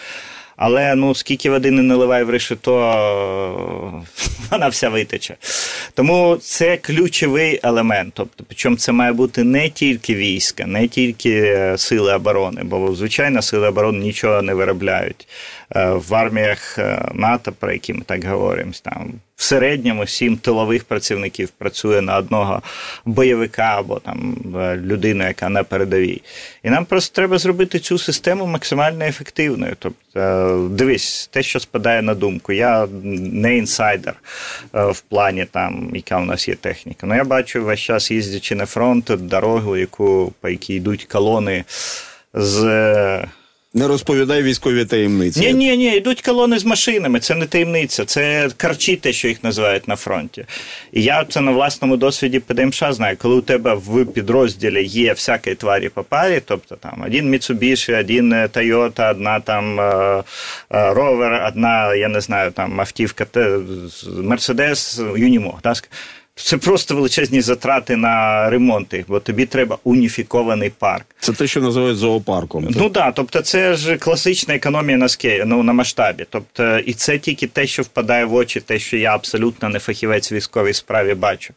Але 0.61 0.95
ну 0.95 1.15
скільки 1.15 1.51
води 1.51 1.71
не 1.71 1.83
наливай 1.83 2.25
в 2.25 2.31
решето, 2.31 2.73
вона 4.51 4.69
вся 4.69 4.89
витече. 4.89 5.37
Тому 5.95 6.37
це 6.43 6.77
ключовий 6.77 7.61
елемент. 7.63 8.13
Тобто, 8.17 8.45
причому 8.49 8.77
це 8.77 8.93
має 8.93 9.13
бути 9.13 9.45
не 9.45 9.71
тільки 9.71 10.15
війська, 10.15 10.67
не 10.67 10.89
тільки 10.89 11.31
е, 11.31 11.79
сили 11.79 12.15
оборони, 12.15 12.63
бо 12.65 12.95
звичайно 12.95 13.43
сили 13.43 13.69
оборони 13.69 13.99
нічого 13.99 14.43
не 14.43 14.55
виробляють. 14.55 15.29
Е, 15.77 15.91
в 15.91 16.15
арміях 16.15 16.79
е, 16.79 17.09
НАТО, 17.15 17.53
про 17.59 17.73
які 17.73 17.93
ми 17.93 18.03
так 18.07 18.25
говоримо, 18.25 18.73
там 18.83 19.13
в 19.37 19.43
середньому 19.43 20.07
сім 20.07 20.37
тилових 20.37 20.85
працівників 20.85 21.49
працює 21.49 22.01
на 22.01 22.19
одного 22.19 22.63
бойовика 23.05 23.63
або 23.63 23.99
там 23.99 24.37
е, 24.57 24.77
людину, 24.77 25.25
яка 25.25 25.49
на 25.49 25.65
передовій. 25.65 26.23
І 26.63 26.71
нам 26.71 26.85
просто 26.85 27.15
треба 27.15 27.39
зробити 27.39 27.79
цю 27.79 27.99
систему 27.99 28.47
максимально 28.47 29.05
ефективною. 29.05 29.77
Тобто, 29.79 30.69
дивись, 30.71 31.27
те, 31.33 31.43
що 31.43 31.61
спадає 31.61 32.03
на 32.03 32.15
думку. 32.15 32.53
Я 32.53 32.87
не 33.03 33.57
інсайдер 33.57 34.15
в 34.73 35.01
плані 35.01 35.47
там, 35.51 35.91
яка 35.95 36.19
у 36.19 36.25
нас 36.25 36.49
є 36.49 36.55
техніка. 36.55 37.07
Ну 37.07 37.15
я 37.15 37.25
бачу 37.25 37.65
весь 37.65 37.81
час 37.81 38.11
їздячи 38.11 38.55
на 38.55 38.67
фронт 38.67 39.11
дорогу, 39.19 39.77
яку 39.77 40.33
по 40.41 40.49
якій 40.49 40.75
йдуть 40.75 41.05
колони 41.05 41.65
з. 42.35 42.65
Не 43.75 43.89
розповідай 43.89 44.43
військові 44.43 44.85
таємниці. 44.85 45.41
Ні, 45.41 45.53
ні, 45.53 45.77
ні, 45.77 45.97
йдуть 45.97 46.23
колони 46.23 46.59
з 46.59 46.65
машинами. 46.65 47.21
Це 47.21 47.35
не 47.35 47.47
таємниця, 47.47 48.05
це 48.05 48.49
карчі, 48.57 48.97
те, 48.97 49.13
що 49.13 49.29
їх 49.29 49.45
називають 49.45 49.89
на 49.89 49.97
фронті. 49.97 50.45
І 50.93 51.03
я 51.03 51.25
це 51.25 51.41
на 51.41 51.51
власному 51.51 51.97
досвіді 51.97 52.41
ПДМШ 52.41 52.83
знаю, 52.91 53.17
коли 53.17 53.35
у 53.35 53.41
тебе 53.41 53.75
в 53.75 54.05
підрозділі 54.07 54.85
є 54.85 55.13
всякі 55.13 55.55
тварі 55.55 55.89
по 55.89 56.03
парі, 56.03 56.43
тобто 56.45 56.77
там 56.77 57.03
один 57.07 57.35
Mitsubishi, 57.35 58.01
один 58.01 58.33
Toyota, 58.33 59.11
одна 59.11 59.41
там 59.41 59.77
ровер, 60.71 61.45
одна, 61.49 61.95
я 61.95 62.09
не 62.09 62.21
знаю, 62.21 62.51
там 62.51 62.81
автівка, 62.81 63.27
Мерседес, 64.17 65.01
Юнімог. 65.17 65.59
Це 66.43 66.57
просто 66.57 66.95
величезні 66.95 67.41
затрати 67.41 67.97
на 67.97 68.51
ремонти, 68.51 69.05
бо 69.09 69.21
тобі 69.21 69.47
треба 69.47 69.79
уніфікований 69.85 70.71
парк. 70.79 71.07
Це 71.21 71.33
те, 71.33 71.47
що 71.47 71.61
називають 71.61 71.97
зоопарком. 71.97 72.67
Ну 72.71 72.83
так, 72.83 72.93
да, 72.93 73.13
тобто 73.13 73.41
це 73.41 73.75
ж 73.75 73.97
класична 73.97 74.55
економія 74.55 74.99
на 74.99 75.09
ске, 75.09 75.45
ну, 75.47 75.63
на 75.63 75.73
масштабі. 75.73 76.27
Тобто, 76.31 76.79
і 76.79 76.93
це 76.93 77.19
тільки 77.19 77.47
те, 77.47 77.67
що 77.67 77.83
впадає 77.83 78.25
в 78.25 78.35
очі, 78.35 78.61
те, 78.61 78.79
що 78.79 78.97
я 78.97 79.15
абсолютно 79.15 79.69
не 79.69 79.79
фахівець 79.79 80.33
в 80.33 80.35
військовій 80.35 80.73
справі 80.73 81.15
бачу. 81.15 81.55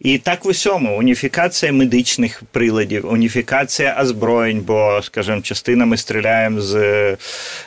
І 0.00 0.18
так 0.18 0.44
в 0.44 0.48
усьому 0.48 0.98
уніфікація 0.98 1.72
медичних 1.72 2.42
приладів, 2.52 3.12
уніфікація 3.12 3.98
озброєнь, 4.00 4.60
бо, 4.60 5.00
скажімо, 5.02 5.40
частина 5.40 5.86
ми 5.86 5.96
стріляємо 5.96 6.60
з 6.60 7.16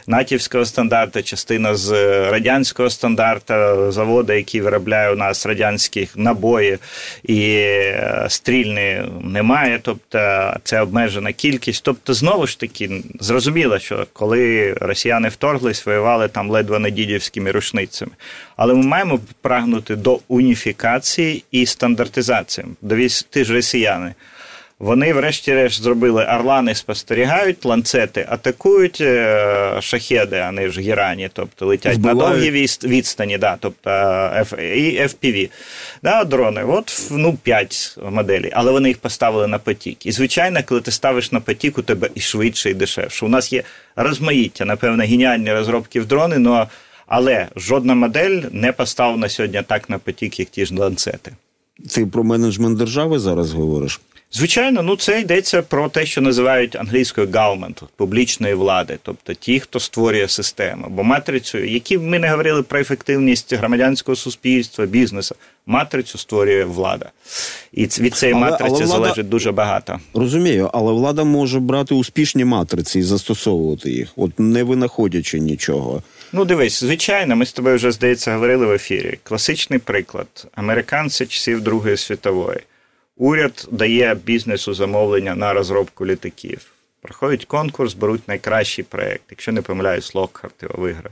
натівського 0.08 0.66
стандарту, 0.66 1.24
частина 1.24 1.76
з 1.76 1.92
радянського 2.30 2.90
стандарту, 2.90 3.54
заводу, 3.92 4.34
який 4.34 4.62
виробляє 4.62 5.14
у 5.14 5.16
нас 5.16 5.46
радянських 5.46 6.18
наборів 6.18 6.49
набої 6.50 6.78
і 7.24 7.66
стрільні 8.28 8.60
стрільни 8.60 9.06
немає, 9.24 9.80
тобто 9.82 10.54
це 10.64 10.82
обмежена 10.82 11.34
кількість. 11.34 11.84
Тобто, 11.84 12.14
знову 12.14 12.48
ж 12.48 12.60
таки, 12.60 13.04
зрозуміло, 13.20 13.80
що 13.80 14.08
коли 14.14 14.74
росіяни 14.74 15.30
вторглись, 15.30 15.86
воювали 15.86 16.28
там 16.28 16.50
ледве 16.50 16.80
не 16.80 16.92
дідівськими 16.92 17.52
рушницями. 17.52 18.12
Але 18.58 18.74
ми 18.74 18.84
маємо 18.84 19.20
прагнути 19.42 19.96
до 19.96 20.20
уніфікації 20.28 21.44
і 21.52 21.66
стандартизації. 21.66 22.68
Дивіться, 22.82 23.26
ти 23.30 23.44
ж 23.44 23.54
росіяни. 23.54 24.14
Вони, 24.80 25.14
врешті-решт, 25.14 25.84
зробили 25.84 26.26
орлани, 26.26 26.76
спостерігають, 26.76 27.66
ланцети 27.66 28.26
атакують 28.30 29.02
е, 29.02 29.78
шахеди, 29.82 30.44
вони 30.46 30.70
ж 30.70 30.82
гірані, 30.82 31.30
тобто 31.34 31.66
летять 31.66 31.96
Вбивають. 31.96 32.20
на 32.20 32.30
довгі 32.30 32.68
відстані, 32.84 33.38
да, 33.38 33.58
тобто 33.60 33.90
і 34.60 35.02
FPV. 35.02 35.50
Да, 36.04 36.24
дрони. 36.24 36.64
От 36.64 37.08
ну, 37.12 37.38
5 37.44 37.98
моделей, 38.12 38.52
але 38.54 38.72
вони 38.72 38.88
їх 38.88 38.98
поставили 38.98 39.48
на 39.48 39.58
потік. 39.60 40.06
І 40.06 40.12
звичайно, 40.12 40.60
коли 40.66 40.82
ти 40.82 40.92
ставиш 40.92 41.32
на 41.32 41.40
потік, 41.40 41.78
у 41.78 41.82
тебе 41.82 42.10
і 42.16 42.20
швидше, 42.20 42.70
і 42.70 42.74
дешевше. 42.74 43.26
У 43.26 43.30
нас 43.30 43.54
є 43.54 43.64
розмаїття, 43.96 44.66
напевно, 44.66 45.04
геніальні 45.04 45.54
розробки 45.54 46.02
в 46.02 46.06
дрони, 46.06 46.38
но, 46.38 46.68
але 47.08 47.48
жодна 47.56 47.96
модель 47.96 48.42
не 48.52 48.72
поставлена 48.72 49.30
сьогодні 49.30 49.62
так 49.68 49.90
на 49.90 49.98
потік, 49.98 50.40
як 50.40 50.50
ті 50.50 50.66
ж 50.66 50.76
ланцети. 50.76 51.32
Ти 51.88 52.06
про 52.06 52.24
менеджмент 52.24 52.78
держави 52.78 53.20
зараз 53.20 53.52
говориш? 53.52 54.00
Звичайно, 54.32 54.82
ну 54.82 54.96
це 54.96 55.22
йдеться 55.22 55.62
про 55.62 55.90
те, 55.90 56.06
що 56.06 56.22
називають 56.22 56.76
англійською 56.76 57.28
government, 57.28 57.84
публічної 57.96 58.54
влади, 58.54 58.98
тобто 59.04 59.34
ті, 59.34 59.60
хто 59.60 59.80
створює 59.80 60.28
систему. 60.28 60.86
Бо 60.90 61.04
матрицю, 61.04 61.58
які 61.58 61.98
ми 61.98 62.20
не 62.20 62.30
говорили 62.30 62.64
про 62.64 62.80
ефективність 62.80 63.54
громадянського 63.54 64.16
суспільства, 64.16 64.86
бізнесу, 64.86 65.36
матрицю 65.66 66.18
створює 66.18 66.64
влада, 66.64 67.12
і 67.74 67.84
від 67.84 68.16
цієї 68.16 68.36
але, 68.36 68.52
матриці 68.52 68.74
але 68.76 68.86
влада... 68.86 69.04
залежить 69.04 69.30
дуже 69.30 69.52
багато. 69.52 70.00
Розумію, 70.14 70.70
але 70.74 70.94
влада 70.94 71.24
може 71.24 71.60
брати 71.60 71.96
успішні 71.96 72.46
матриці 72.46 73.00
і 73.00 73.04
застосовувати 73.04 73.92
їх, 73.92 74.10
от 74.16 74.40
не 74.40 74.64
винаходячи 74.64 75.40
нічого. 75.40 76.04
Ну, 76.34 76.46
дивись, 76.46 76.80
звичайно, 76.80 77.36
ми 77.36 77.46
з 77.46 77.54
тобою 77.54 77.76
вже 77.76 77.92
здається 77.92 78.34
говорили 78.34 78.66
в 78.66 78.72
ефірі. 78.72 79.20
Класичний 79.24 79.80
приклад: 79.80 80.48
американці 80.56 81.26
часів 81.26 81.62
Другої 81.62 81.98
світової. 81.98 82.60
Уряд 83.22 83.68
дає 83.72 84.16
бізнесу 84.16 84.74
замовлення 84.74 85.36
на 85.36 85.54
розробку 85.54 86.06
літаків. 86.06 86.72
Проходить 87.02 87.46
конкурс, 87.46 87.94
беруть 87.94 88.28
найкращий 88.28 88.84
проєкт. 88.84 89.24
Якщо 89.30 89.52
не 89.52 89.62
помиляюсь, 89.62 90.16
Локхарт 90.16 90.64
його 90.64 90.82
виграв. 90.82 91.12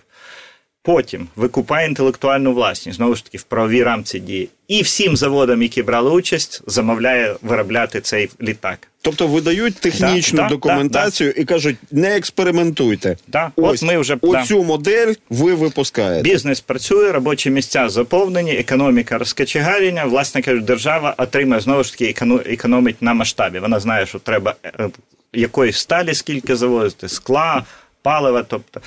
Потім 0.88 1.28
викупає 1.36 1.88
інтелектуальну 1.88 2.54
власність, 2.54 2.98
знову 2.98 3.16
ж 3.16 3.24
таки, 3.24 3.38
в 3.38 3.44
правовій 3.44 3.84
рамці 3.84 4.20
дії. 4.20 4.50
І 4.68 4.82
всім 4.82 5.18
заводам, 5.18 5.62
які 5.62 5.84
брали 5.84 6.12
участь, 6.12 6.62
замовляє 6.68 7.36
виробляти 7.42 8.02
цей 8.02 8.30
літак. 8.42 8.88
Тобто 9.02 9.28
видають 9.28 9.76
технічну 9.76 10.38
да, 10.38 10.50
документацію 10.50 11.34
да, 11.36 11.42
і 11.42 11.46
кажуть, 11.46 11.78
не 11.92 12.18
експериментуйте. 12.18 13.18
Да. 13.28 13.52
Ось 13.56 13.84
От 13.84 13.90
ми 13.90 13.98
вже 13.98 14.18
оцю 14.22 14.64
модель 14.64 15.14
ви 15.30 15.54
випускаєте. 15.54 16.30
Бізнес 16.30 16.60
працює, 16.60 17.12
робочі 17.12 17.50
місця 17.50 17.90
заповнені, 17.90 18.52
економіка 18.52 19.18
розкачегарення. 19.18 20.06
Власне 20.06 20.42
кажуть, 20.42 20.66
держава 20.66 21.16
отримає 21.18 21.62
знову 21.62 21.84
ж 21.84 21.92
таки 21.92 22.16
економить 22.46 23.02
на 23.02 23.14
масштабі. 23.14 23.60
Вона 23.60 23.80
знає, 23.80 24.06
що 24.06 24.20
треба 24.20 24.56
е, 24.66 24.90
якоїсь 25.34 25.78
сталі, 25.78 26.14
скільки 26.14 26.56
завозити, 26.56 27.10
скла 27.10 27.64
палива. 28.08 28.44
Тобто, 28.44 28.82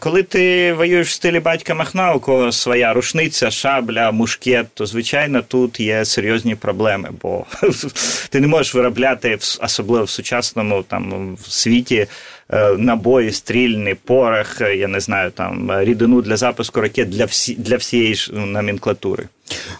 коли 0.00 0.22
ти 0.22 0.72
воюєш 0.72 1.08
в 1.08 1.12
стилі 1.12 1.40
батька 1.40 1.74
Махна, 1.74 2.12
у 2.12 2.20
кого 2.20 2.52
своя 2.52 2.92
рушниця, 2.92 3.50
шабля, 3.50 4.10
мушкет, 4.10 4.66
то 4.74 4.86
звичайно 4.86 5.42
тут 5.42 5.80
є 5.80 6.04
серйозні 6.04 6.54
проблеми, 6.54 7.08
бо 7.22 7.44
ти 8.30 8.40
не 8.40 8.46
можеш 8.46 8.74
виробляти 8.74 9.38
особливо 9.60 10.04
в 10.04 10.10
сучасному 10.10 10.82
там 10.82 11.34
в 11.34 11.50
світі. 11.50 12.06
Е, 12.52 12.76
набої, 12.78 13.32
стрільний, 13.32 13.94
порох, 13.94 14.60
я 14.60 14.88
не 14.88 15.00
знаю, 15.00 15.30
там 15.30 15.70
рідину 15.82 16.22
для 16.22 16.36
запуску 16.36 16.80
ракет 16.80 17.08
для 17.08 17.24
всі 17.24 17.54
для 17.54 17.76
всієї 17.76 18.14
ж 18.14 18.32
номенклатури. 18.32 19.28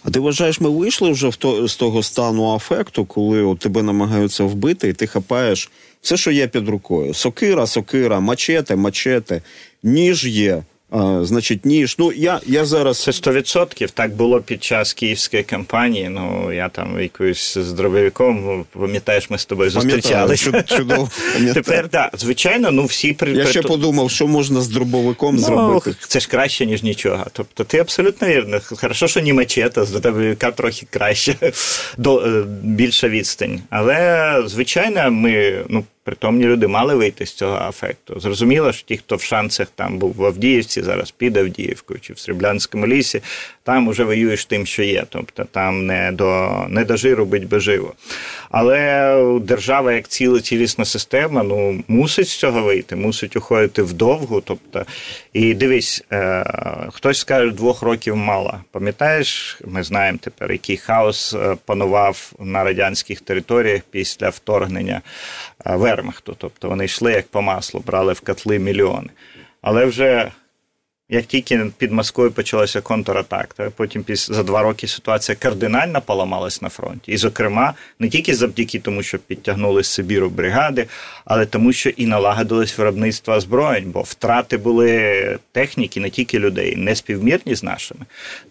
А 0.05 0.11
ти 0.11 0.21
вважаєш, 0.21 0.61
ми 0.61 0.71
вийшли 0.71 1.11
вже 1.11 1.29
в 1.29 1.37
то, 1.37 1.69
з 1.69 1.77
того 1.77 2.03
стану 2.03 2.55
афекту, 2.55 3.05
коли 3.05 3.43
от 3.43 3.59
тебе 3.59 3.83
намагаються 3.83 4.45
вбити, 4.45 4.89
і 4.89 4.93
ти 4.93 5.07
хапаєш 5.07 5.71
все, 6.03 6.17
що 6.17 6.31
є 6.31 6.49
під 6.49 6.69
рукою: 6.69 7.15
сокира, 7.15 7.67
сокира, 7.67 8.21
мачете, 8.21 8.77
мачете, 8.77 9.43
ніж 9.83 10.27
є. 10.27 10.63
А, 10.91 11.25
Значить, 11.25 11.65
ніж. 11.65 11.97
Ну 11.99 12.13
я 12.13 12.41
я 12.47 12.65
зараз 12.65 13.03
це 13.03 13.11
100%. 13.11 13.91
Так 13.95 14.15
було 14.15 14.41
під 14.41 14.65
час 14.65 14.93
київської 14.93 15.43
кампанії. 15.43 16.09
Ну 16.09 16.53
я 16.53 16.69
там 16.69 17.01
якоюсь 17.01 17.59
з 17.59 17.73
дробовиком, 17.73 18.65
пам'ятаєш, 18.73 19.31
ми 19.31 19.39
з 19.39 19.45
тобою 19.45 19.71
зустрічалися. 19.71 20.63
Чудово. 20.63 21.11
Тепер 21.55 21.89
так, 21.89 22.11
звичайно, 22.19 22.71
ну 22.71 22.85
всі 22.85 23.13
при 23.13 23.33
я 23.33 23.47
ще 23.47 23.63
подумав, 23.63 24.11
що 24.11 24.27
можна 24.27 24.61
з 24.61 24.69
дробовиком 24.69 25.37
ну, 25.37 25.43
зробити. 25.43 25.95
Це 26.09 26.21
ж 26.21 26.29
краще 26.29 26.67
ніж 26.67 26.83
нічого. 26.83 27.27
Тобто, 27.33 27.65
ти 27.65 27.79
абсолютно 27.79 28.29
вірно. 28.29 28.61
Хорошо, 28.65 29.09
що 29.09 29.21
ні 29.21 29.33
мачета, 29.33 29.85
з 29.85 29.91
дробовика 29.91 30.51
трохи 30.51 30.87
краще, 30.91 31.35
до 31.99 32.21
е, 32.21 32.45
більша 32.63 33.09
відстань. 33.09 33.61
Але 33.71 34.43
звичайно, 34.47 35.11
ми 35.11 35.65
ну. 35.69 35.85
Притомні 36.09 36.45
люди 36.45 36.67
мали 36.67 36.95
вийти 36.95 37.27
з 37.27 37.33
цього 37.33 37.57
афекту. 37.57 38.21
Зрозуміло, 38.21 38.73
що 38.73 38.87
ті, 38.87 38.97
хто 38.97 39.17
в 39.17 39.23
шансах 39.23 39.69
там 39.75 39.99
був 39.99 40.15
в 40.17 40.25
Авдіївці, 40.25 40.83
зараз 40.83 41.11
під 41.11 41.37
Авдіївкою 41.37 42.01
чи 42.01 42.13
в 42.13 42.19
Сріблянському 42.19 42.87
лісі, 42.87 43.23
там 43.63 43.89
уже 43.89 44.05
воюєш 44.05 44.45
тим, 44.45 44.67
що 44.67 44.83
є. 44.83 45.05
Тобто 45.09 45.45
там 45.45 45.87
не 45.87 46.13
до 46.13 46.51
не 46.69 46.85
до 46.85 46.97
жиру 46.97 47.25
бить 47.25 47.49
би 47.49 47.61
живо. 47.61 47.95
Але 48.51 49.41
держава, 49.43 49.93
як 49.93 50.09
ціла 50.09 50.41
цілісна 50.41 50.85
система, 50.85 51.43
ну 51.43 51.85
мусить 51.89 52.29
з 52.29 52.37
цього 52.37 52.63
вийти, 52.63 52.97
мусить 52.97 53.37
уходити 53.37 53.83
вдовгу. 53.83 54.41
Тобто, 54.41 54.85
і 55.33 55.55
дивись, 55.55 56.05
е, 56.13 56.45
хтось 56.93 57.19
скаже, 57.19 57.51
двох 57.51 57.83
років 57.83 58.17
мало. 58.17 58.55
Пам'ятаєш, 58.71 59.61
ми 59.65 59.83
знаємо 59.83 60.19
тепер, 60.23 60.53
який 60.53 60.77
хаос 60.77 61.35
е, 61.35 61.57
панував 61.65 62.33
на 62.39 62.65
радянських 62.65 63.21
територіях 63.21 63.83
після 63.91 64.29
вторгнення 64.29 65.01
Вермахту. 65.65 66.37
Тобто 66.39 66.69
вони 66.69 66.85
йшли 66.85 67.13
як 67.13 67.27
по 67.27 67.43
маслу, 67.43 67.83
брали 67.87 68.13
в 68.13 68.21
котли 68.21 68.59
мільйони. 68.59 69.09
Але 69.63 69.85
вже 69.85 70.33
як 71.11 71.25
тільки 71.27 71.67
під 71.79 71.93
Москвою 71.93 72.33
почалася 72.33 72.81
контратака, 72.81 73.71
потім 73.77 74.05
за 74.15 74.43
два 74.43 74.63
роки 74.63 74.89
ситуація 74.89 75.37
кардинально 75.37 76.01
поламалась 76.01 76.63
на 76.63 76.69
фронті. 76.69 77.13
І, 77.13 77.17
зокрема, 77.17 77.75
не 77.99 78.09
тільки 78.09 78.35
завдяки 78.35 78.79
тому, 78.79 79.03
що 79.03 79.19
підтягнули 79.19 79.83
з 79.83 79.89
Сибіру 79.89 80.31
бригади, 80.31 80.87
але 81.25 81.47
тому, 81.47 81.73
що 81.73 81.91
і 81.91 82.07
налагодилось 82.07 82.79
виробництво 82.79 83.35
озброєнь, 83.35 83.91
бо 83.91 84.03
втрати 84.03 84.57
були 84.57 85.39
техніки, 85.53 86.01
не 86.01 86.11
тільки 86.11 86.39
людей, 86.39 86.77
не 86.77 86.95
співмірні 86.95 87.55
з 87.55 87.63
нашими. 87.63 88.01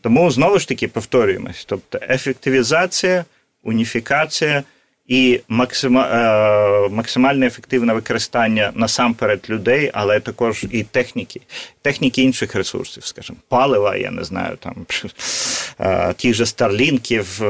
Тому 0.01 0.31
знову 0.31 0.59
ж 0.59 0.67
таки 0.67 0.87
повторюємось: 0.87 1.65
тобто 1.65 1.99
ефективізація, 2.09 3.25
уніфікація 3.63 4.63
і 5.07 5.39
е, 5.39 6.89
максимально 6.89 7.45
ефективне 7.45 7.93
використання 7.93 8.71
насамперед 8.75 9.45
людей, 9.49 9.91
але 9.93 10.19
також 10.19 10.65
і 10.71 10.83
техніки, 10.83 11.41
техніки 11.81 12.21
інших 12.21 12.55
ресурсів, 12.55 13.05
скажімо, 13.05 13.37
палива, 13.47 13.95
я 13.95 14.11
не 14.11 14.23
знаю, 14.23 14.57
там 14.59 14.75
тих 16.13 16.33
же 16.33 16.45
старлінків, 16.45 17.41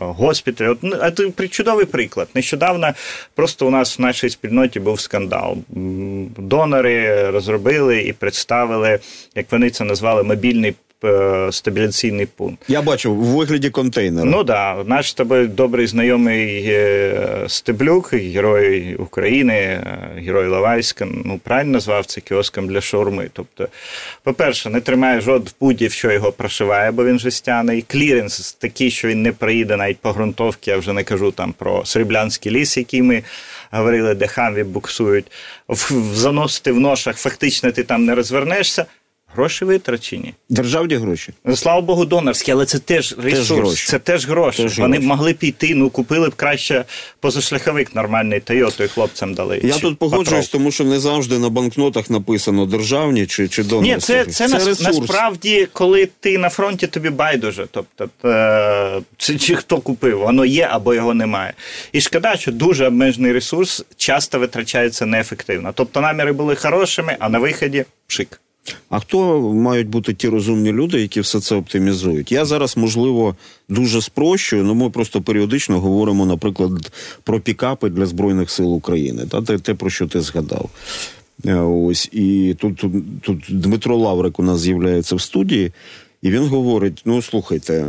госпіталів. 0.00 0.78
Ну, 0.82 1.32
чудовий 1.50 1.86
приклад. 1.86 2.28
Нещодавно 2.34 2.92
просто 3.34 3.66
у 3.66 3.70
нас 3.70 3.98
в 3.98 4.02
нашій 4.02 4.30
спільноті 4.30 4.80
був 4.80 5.00
скандал. 5.00 5.56
Донори 6.38 7.30
розробили 7.30 8.02
і 8.02 8.12
представили, 8.12 8.98
як 9.34 9.52
вони 9.52 9.70
це 9.70 9.84
назвали, 9.84 10.22
мобільний 10.22 10.74
стабіляційний 11.50 12.26
пункт. 12.26 12.64
Я 12.68 12.82
бачу 12.82 13.14
в 13.14 13.16
вигляді 13.16 13.70
контейнера. 13.70 14.24
Ну 14.24 14.44
так, 14.44 14.76
да. 14.76 14.84
наш 14.84 15.10
з 15.10 15.14
тобою 15.14 15.48
добрий 15.48 15.86
знайомий 15.86 16.64
е, 16.68 17.44
Стеблюк, 17.48 18.14
герой 18.14 18.94
України, 18.94 19.54
е, 19.54 20.08
герой 20.16 20.48
Лавайська, 20.48 21.06
ну 21.24 21.40
правильно 21.44 21.72
назвав 21.72 22.06
це 22.06 22.20
кіоском 22.20 22.68
для 22.68 22.80
шаурми. 22.80 23.30
Тобто, 23.32 23.68
по-перше, 24.22 24.70
не 24.70 24.80
тримає 24.80 25.20
жод 25.20 25.52
в 25.60 25.90
що 25.90 26.12
його 26.12 26.32
прошиває, 26.32 26.90
бо 26.90 27.04
він 27.04 27.18
жестяний. 27.18 27.82
Кліренс 27.82 28.52
такий, 28.52 28.90
що 28.90 29.08
він 29.08 29.22
не 29.22 29.32
приїде 29.32 29.76
навіть 29.76 29.98
по 29.98 30.12
ґрунтовці, 30.12 30.70
я 30.70 30.76
вже 30.76 30.92
не 30.92 31.04
кажу 31.04 31.30
там 31.30 31.52
про 31.52 31.84
Сріблянський 31.84 32.52
ліс, 32.52 32.76
який 32.76 33.02
ми 33.02 33.22
говорили, 33.70 34.14
де 34.14 34.26
хамві 34.26 34.62
буксують. 34.62 35.26
Заносити 36.12 36.72
в 36.72 36.80
ношах, 36.80 37.16
фактично 37.16 37.72
ти 37.72 37.82
там 37.82 38.04
не 38.04 38.14
розвернешся. 38.14 38.86
Гроші 39.34 39.64
витрачені. 39.64 40.34
Державні 40.48 40.94
гроші. 40.94 41.32
Слава 41.54 41.80
Богу, 41.80 42.04
донорські, 42.04 42.52
але 42.52 42.66
це 42.66 42.78
теж 42.78 43.14
ресурс, 43.18 43.70
теж 43.70 43.86
це 43.86 43.98
теж 43.98 44.26
гроші. 44.26 44.62
Теж 44.62 44.78
Вони 44.78 44.96
гроші. 44.96 45.08
могли 45.08 45.34
піти, 45.34 45.74
ну 45.74 45.90
купили 45.90 46.28
б 46.28 46.34
краще 46.34 46.84
позашляховик 47.20 47.94
нормальний 47.94 48.40
Тойоту 48.40 48.84
і 48.84 48.88
хлопцям 48.88 49.34
дали. 49.34 49.60
Я 49.64 49.78
тут 49.78 49.98
погоджуюсь, 49.98 50.48
тому 50.48 50.70
що 50.70 50.84
не 50.84 51.00
завжди 51.00 51.38
на 51.38 51.48
банкнотах 51.48 52.10
написано 52.10 52.66
державні 52.66 53.26
чи 53.26 53.48
чи 53.48 53.62
донорські. 53.64 53.94
Ні, 53.94 54.00
це 54.00 54.24
це, 54.24 54.48
це 54.48 54.48
на, 54.48 54.64
насправді, 54.64 55.68
коли 55.72 56.08
ти 56.20 56.38
на 56.38 56.48
фронті, 56.48 56.86
тобі 56.86 57.10
байдуже. 57.10 57.66
Тобто, 57.70 58.08
це, 59.18 59.38
чи 59.38 59.56
хто 59.56 59.78
купив, 59.78 60.18
воно 60.18 60.44
є 60.44 60.68
або 60.70 60.94
його 60.94 61.14
немає. 61.14 61.52
І 61.92 62.00
шкода, 62.00 62.36
що 62.36 62.52
дуже 62.52 62.86
обмежений 62.86 63.32
ресурс 63.32 63.84
часто 63.96 64.38
витрачається 64.38 65.06
неефективно. 65.06 65.72
Тобто 65.74 66.00
наміри 66.00 66.32
були 66.32 66.54
хорошими, 66.54 67.16
а 67.18 67.28
на 67.28 67.38
виході 67.38 67.84
пшик. 68.06 68.40
А 68.88 69.00
хто 69.00 69.40
мають 69.40 69.88
бути 69.88 70.14
ті 70.14 70.28
розумні 70.28 70.72
люди, 70.72 71.00
які 71.00 71.20
все 71.20 71.40
це 71.40 71.54
оптимізують? 71.54 72.32
Я 72.32 72.44
зараз, 72.44 72.76
можливо, 72.76 73.36
дуже 73.68 74.02
спрощую, 74.02 74.64
але 74.64 74.74
ми 74.74 74.90
просто 74.90 75.22
періодично 75.22 75.80
говоримо, 75.80 76.26
наприклад, 76.26 76.92
про 77.22 77.40
пікапи 77.40 77.90
для 77.90 78.06
Збройних 78.06 78.50
сил 78.50 78.74
України. 78.74 79.26
Та 79.30 79.42
те, 79.42 79.58
те 79.58 79.74
про 79.74 79.90
що 79.90 80.06
ти 80.06 80.20
згадав. 80.20 80.70
Е, 81.46 81.54
ось 81.54 82.08
і 82.12 82.56
тут, 82.58 82.76
тут, 82.76 82.92
тут 83.20 83.44
Дмитро 83.48 83.96
Лаврик 83.96 84.38
у 84.38 84.42
нас 84.42 84.60
з'являється 84.60 85.16
в 85.16 85.20
студії. 85.20 85.72
І 86.24 86.30
він 86.30 86.46
говорить: 86.46 87.02
ну 87.04 87.22
слухайте, 87.22 87.86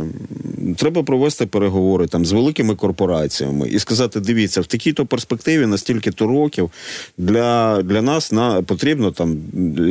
треба 0.76 1.02
провести 1.02 1.46
переговори 1.46 2.06
там 2.06 2.26
з 2.26 2.32
великими 2.32 2.74
корпораціями 2.74 3.68
і 3.68 3.78
сказати: 3.78 4.20
дивіться, 4.20 4.60
в 4.60 4.66
такій-то 4.66 5.06
перспективі 5.06 5.66
на 5.66 5.78
стільки-то 5.78 6.26
років 6.26 6.70
для 7.18 7.82
для 7.82 8.02
нас 8.02 8.32
на 8.32 8.62
потрібно 8.62 9.10
там 9.10 9.36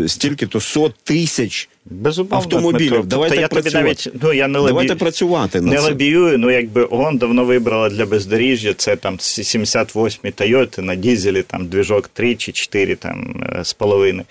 стільки-то 0.07 0.59
сот 0.59 0.93
тисяч 1.03 1.69
Безумовно, 1.85 2.37
автомобілів. 2.37 2.89
Дмитро. 2.89 3.03
Давайте 3.03 3.35
тобто, 3.35 3.55
працювати. 3.55 3.83
Навіть, 3.83 4.09
ну, 4.23 4.33
я 4.33 4.47
не 4.47 4.59
лобі... 4.59 4.69
Давайте 4.69 4.95
працювати 4.95 5.61
не 5.61 5.79
лобіюю, 5.79 6.37
ну 6.37 6.51
якби 6.51 6.87
ООН 6.89 7.17
давно 7.17 7.45
вибрала 7.45 7.89
для 7.89 8.05
бездоріжжя. 8.05 8.73
Це 8.73 8.95
там 8.95 9.19
78 9.19 10.31
Тойоти 10.31 10.81
на 10.81 10.95
дізелі, 10.95 11.43
там 11.43 11.67
двіжок 11.67 12.07
3 12.07 12.35
чи 12.35 12.51
4 12.51 12.95
там 12.95 13.43
е, 13.59 13.63
з 13.63 13.73
половиною. 13.73 14.25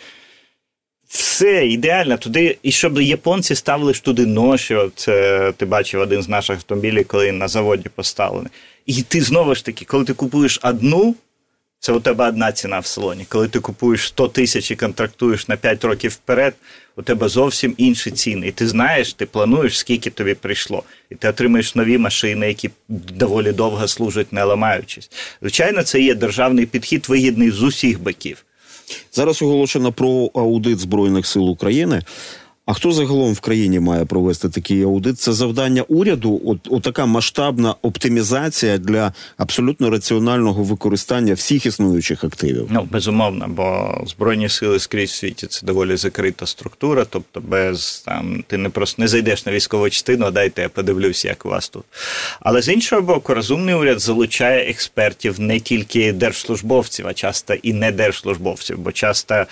Все 1.14 1.66
ідеально 1.66 2.18
туди, 2.18 2.58
і 2.62 2.72
щоб 2.72 3.00
японці 3.00 3.54
ставили 3.54 3.94
ж 3.94 4.02
туди 4.02 4.26
ноші. 4.26 4.78
Це 4.96 5.52
ти 5.56 5.66
бачив 5.66 6.00
один 6.00 6.22
з 6.22 6.28
наших 6.28 6.56
автомобілів, 6.56 7.06
коли 7.06 7.32
на 7.32 7.48
заводі 7.48 7.88
поставлений. 7.94 8.50
І 8.86 9.02
ти 9.02 9.20
знову 9.20 9.54
ж 9.54 9.64
таки, 9.64 9.84
коли 9.84 10.04
ти 10.04 10.14
купуєш 10.14 10.60
одну, 10.62 11.14
це 11.78 11.92
у 11.92 12.00
тебе 12.00 12.28
одна 12.28 12.52
ціна 12.52 12.78
в 12.78 12.86
салоні. 12.86 13.26
Коли 13.28 13.48
ти 13.48 13.60
купуєш 13.60 14.06
100 14.06 14.28
тисяч 14.28 14.70
і 14.70 14.76
контрактуєш 14.76 15.48
на 15.48 15.56
5 15.56 15.84
років 15.84 16.10
вперед, 16.10 16.54
у 16.96 17.02
тебе 17.02 17.28
зовсім 17.28 17.74
інші 17.76 18.10
ціни. 18.10 18.46
І 18.46 18.52
ти 18.52 18.68
знаєш, 18.68 19.14
ти 19.14 19.26
плануєш, 19.26 19.78
скільки 19.78 20.10
тобі 20.10 20.34
прийшло. 20.34 20.82
І 21.10 21.14
ти 21.14 21.28
отримуєш 21.28 21.74
нові 21.74 21.98
машини, 21.98 22.48
які 22.48 22.70
доволі 22.88 23.52
довго 23.52 23.88
служать, 23.88 24.32
не 24.32 24.44
ламаючись. 24.44 25.10
Звичайно, 25.40 25.82
це 25.82 26.00
є 26.00 26.14
державний 26.14 26.66
підхід, 26.66 27.08
вигідний 27.08 27.50
з 27.50 27.62
усіх 27.62 28.00
боків. 28.00 28.44
Зараз 29.12 29.42
оголошено 29.42 29.92
про 29.92 30.30
аудит 30.34 30.78
Збройних 30.78 31.26
сил 31.26 31.48
України. 31.50 32.02
А 32.66 32.72
хто 32.72 32.92
загалом 32.92 33.32
в 33.34 33.40
країні 33.40 33.80
має 33.80 34.04
провести 34.04 34.48
такий 34.48 34.82
аудит? 34.82 35.20
Це 35.20 35.32
завдання 35.32 35.82
уряду. 35.82 36.40
От, 36.44 36.58
от 36.70 36.82
така 36.82 37.06
масштабна 37.06 37.74
оптимізація 37.82 38.78
для 38.78 39.12
абсолютно 39.36 39.90
раціонального 39.90 40.62
використання 40.62 41.34
всіх 41.34 41.66
існуючих 41.66 42.24
активів. 42.24 42.66
Ну 42.70 42.88
безумовно, 42.90 43.46
бо 43.48 43.98
збройні 44.06 44.48
сили 44.48 44.78
скрізь 44.78 45.10
в 45.10 45.14
світі 45.14 45.46
це 45.46 45.66
доволі 45.66 45.96
закрита 45.96 46.46
структура. 46.46 47.06
Тобто, 47.10 47.40
без 47.40 48.02
там 48.06 48.44
ти 48.46 48.56
не 48.56 48.68
просто 48.68 49.02
не 49.02 49.08
зайдеш 49.08 49.46
на 49.46 49.52
військову 49.52 49.90
частину, 49.90 50.26
а 50.26 50.30
дайте 50.30 50.62
я 50.62 50.68
подивлюся, 50.68 51.28
як 51.28 51.46
у 51.46 51.48
вас 51.48 51.68
тут. 51.68 51.84
Але 52.40 52.62
з 52.62 52.68
іншого 52.68 53.02
боку, 53.02 53.34
розумний 53.34 53.74
уряд 53.74 54.00
залучає 54.00 54.70
експертів 54.70 55.40
не 55.40 55.60
тільки 55.60 56.12
держслужбовців, 56.12 57.06
а 57.06 57.14
часто 57.14 57.54
і 57.54 57.72
не 57.72 57.92
держслужбовців, 57.92 58.78
бо 58.78 58.92
часто 58.92 59.44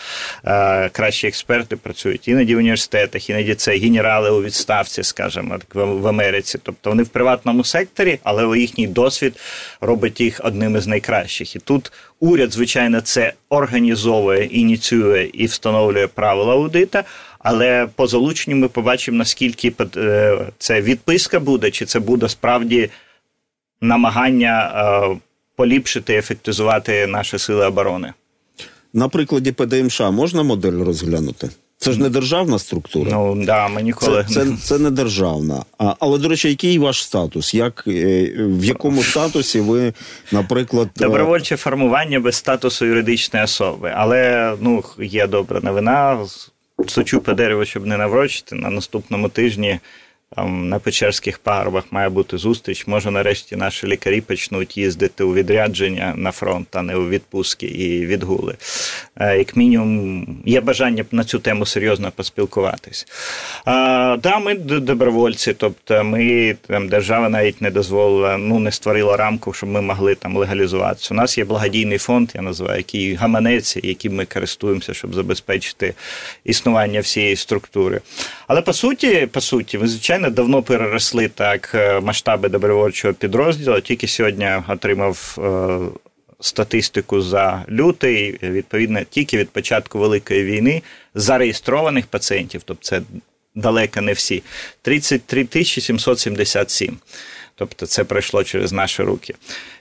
е, 0.45 0.89
кращі 0.89 1.27
експерти 1.27 1.77
працюють 1.77 2.29
іноді 2.29 2.57
в 2.57 2.61
університетах, 3.03 3.31
іноді 3.31 3.55
це 3.55 3.77
генерали 3.77 4.31
у 4.31 4.43
відставці, 4.43 5.03
скажімо, 5.03 5.59
в 5.75 6.07
Америці. 6.07 6.59
Тобто 6.63 6.91
вони 6.91 7.03
в 7.03 7.09
приватному 7.09 7.65
секторі, 7.65 8.19
але 8.23 8.59
їхній 8.59 8.87
досвід 8.87 9.35
робить 9.81 10.21
їх 10.21 10.41
одним 10.45 10.77
із 10.77 10.87
найкращих. 10.87 11.57
І 11.57 11.59
тут 11.59 11.93
уряд, 12.21 12.53
звичайно, 12.53 13.01
це 13.01 13.33
організовує, 13.49 14.45
ініціює 14.45 15.31
і 15.33 15.47
встановлює 15.47 16.07
правила 16.07 16.55
аудита. 16.55 17.05
Але 17.39 17.89
по 17.97 18.07
залученню 18.07 18.57
ми 18.57 18.69
побачимо, 18.69 19.19
наскільки 19.19 19.73
е, 19.97 20.39
це 20.59 20.81
відписка 20.81 21.41
буде, 21.41 21.71
чи 21.71 21.85
це 21.87 22.01
буде 22.01 22.29
справді 22.29 22.91
намагання 23.81 24.73
е, 24.75 25.17
поліпшити, 25.57 26.17
ефектизувати 26.17 27.07
наші 27.07 27.39
сили 27.39 27.67
оборони. 27.67 28.13
На 28.93 29.09
прикладі 29.09 29.53
ПДМШ 29.53 30.01
можна 30.01 30.43
модель 30.43 30.85
розглянути? 30.85 31.51
Це 31.83 31.93
ж 31.93 32.01
не 32.01 32.09
державна 32.09 32.59
структура. 32.59 33.11
Ну 33.11 33.45
да, 33.45 33.69
ми 33.69 33.83
ніколи 33.83 34.25
це, 34.29 34.35
це, 34.35 34.47
це 34.63 34.79
не 34.79 34.91
державна. 34.91 35.65
А, 35.79 35.95
але 36.01 36.19
до 36.19 36.29
речі, 36.29 36.49
який 36.49 36.79
ваш 36.79 37.05
статус? 37.05 37.55
Як 37.55 37.85
е, 37.87 38.33
в 38.39 38.65
якому 38.65 39.03
статусі 39.03 39.61
ви, 39.61 39.93
наприклад, 40.33 40.89
е, 40.97 41.01
добровольче 41.01 41.57
формування 41.57 42.21
без 42.21 42.37
статусу 42.37 42.85
юридичної 42.87 43.45
особи? 43.45 43.93
Але 43.97 44.53
ну 44.61 44.85
є 44.99 45.27
добра 45.27 45.61
новина. 45.63 46.19
Сучу 46.89 47.21
по 47.21 47.33
дереву, 47.33 47.65
щоб 47.65 47.87
не 47.87 47.97
наврочити 47.97 48.55
на 48.55 48.71
наступному 48.71 49.29
тижні 49.29 49.79
там 50.37 50.69
на 50.69 50.79
Печерських 50.79 51.39
парубах 51.39 51.85
має 51.91 52.09
бути 52.09 52.39
зустріч. 52.39 52.87
Може, 52.87 53.11
нарешті 53.11 53.57
наші 53.57 53.87
лікарі 53.87 54.21
почнуть 54.21 54.77
їздити 54.77 55.25
у 55.25 55.35
відрядження 55.35 56.15
на 56.17 56.31
фронт, 56.31 56.69
а 56.73 56.83
не 56.83 56.97
у 56.97 57.09
відпустки 57.09 57.67
і 57.67 58.07
відгули. 58.07 58.55
Е, 59.17 59.39
як 59.39 59.57
мінімум, 59.57 60.27
є 60.47 60.61
бажання 60.61 61.05
на 61.13 61.25
цю 61.25 61.39
тему 61.39 61.67
серйозно 61.67 62.13
поспілкуватись. 62.17 63.07
А, 63.65 64.17
да, 64.23 64.39
ми 64.39 64.55
добровольці, 64.55 65.53
тобто 65.53 66.05
ми 66.05 66.57
там 66.67 66.89
держава 66.89 67.29
навіть 67.29 67.61
не 67.61 67.71
дозволила, 67.71 68.37
ну 68.37 68.59
не 68.59 68.73
створила 68.73 69.17
рамку, 69.17 69.53
щоб 69.53 69.69
ми 69.69 69.81
могли 69.81 70.15
там 70.15 70.37
легалізуватися. 70.37 71.15
У 71.15 71.17
нас 71.17 71.39
є 71.39 71.45
благодійний 71.45 71.99
фонд, 71.99 72.31
я 72.35 72.43
називаю, 72.43 72.77
який 72.77 73.15
гаманець, 73.15 73.77
яким 73.83 74.15
ми 74.15 74.25
користуємося, 74.25 74.95
щоб 74.95 75.15
забезпечити 75.15 75.95
існування 76.45 77.01
всієї 77.01 77.37
структури. 77.37 78.01
Але 78.47 78.63
по 78.63 78.73
суті, 78.73 79.29
по 79.33 79.41
суті, 79.41 79.79
ви 79.79 79.89
звичайно 79.89 80.22
звичайно, 80.23 80.31
давно 80.31 80.63
переросли 80.63 81.29
так 81.29 81.71
е, 81.75 82.01
масштаби 82.01 82.49
добровольчого 82.49 83.15
підрозділу. 83.15 83.81
Тільки 83.81 84.07
сьогодні 84.07 84.49
отримав 84.69 85.39
е, 85.39 85.79
статистику 86.41 87.21
за 87.21 87.65
лютий. 87.69 88.39
Відповідно, 88.43 89.05
тільки 89.11 89.37
від 89.37 89.51
початку 89.51 89.99
великої 89.99 90.45
війни 90.45 90.83
зареєстрованих 91.15 92.07
пацієнтів, 92.07 92.63
тобто 92.65 92.85
це 92.85 93.03
далеко 93.55 94.01
не 94.01 94.13
всі, 94.13 94.43
33 94.83 95.45
тисячі 95.45 95.81
777. 95.81 96.97
Тобто 97.63 97.87
це 97.87 98.05
пройшло 98.05 98.45
через 98.45 98.73
наші 98.73 99.03
руки. 99.03 99.35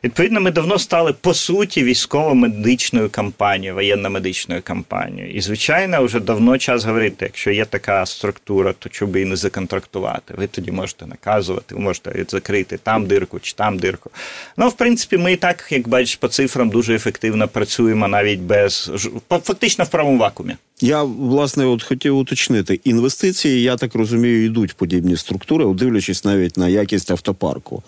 Відповідно, 0.04 0.42
ми 0.42 0.52
давно 0.52 0.80
стали 0.80 1.14
по 1.14 1.34
суті 1.34 1.84
військово-медичною 1.84 3.10
кампанією, 3.10 3.76
воєнно-медичною 3.76 4.62
кампанією. 4.62 5.34
І, 5.34 5.42
звичайно, 5.42 6.04
вже 6.04 6.20
давно 6.20 6.58
час 6.58 6.86
говорити, 6.86 7.26
якщо 7.26 7.52
є 7.52 7.66
така 7.66 8.06
структура, 8.06 8.74
то 8.80 8.90
чому 8.90 9.14
її 9.14 9.26
не 9.26 9.36
законтрактувати? 9.36 10.34
Ви 10.38 10.48
тоді 10.48 10.72
можете 10.72 11.06
наказувати, 11.06 11.76
ви 11.76 11.82
можете 11.82 12.26
закрити 12.28 12.78
там 12.78 13.06
дирку 13.06 13.40
чи 13.40 13.54
там 13.54 13.80
дирку. 13.80 14.12
Ну, 14.58 14.70
в 14.70 14.74
принципі, 14.74 15.18
ми 15.18 15.34
і 15.34 15.36
так, 15.36 15.68
як 15.70 15.88
бачиш, 15.88 16.16
по 16.16 16.28
цифрам 16.28 16.70
дуже 16.70 16.96
ефективно 16.96 17.48
працюємо 17.48 18.08
навіть 18.08 18.40
без 18.40 18.92
фактично 19.30 19.86
в 19.86 19.90
правому 19.90 20.18
вакуумі. 20.18 20.56
Я 20.82 21.04
власне 21.04 21.66
от 21.66 21.84
хотів 21.84 22.18
уточнити 22.18 22.80
інвестиції. 22.84 23.62
Я 23.62 23.78
так 23.78 23.96
розумію, 23.96 24.46
йдуть 24.46 24.74
подібні 24.74 25.18
структури, 25.18 25.66
дивлячись 25.74 26.26
навіть 26.26 26.58
на 26.58 26.68
якість 26.68 27.12
автопарку. 27.12 27.84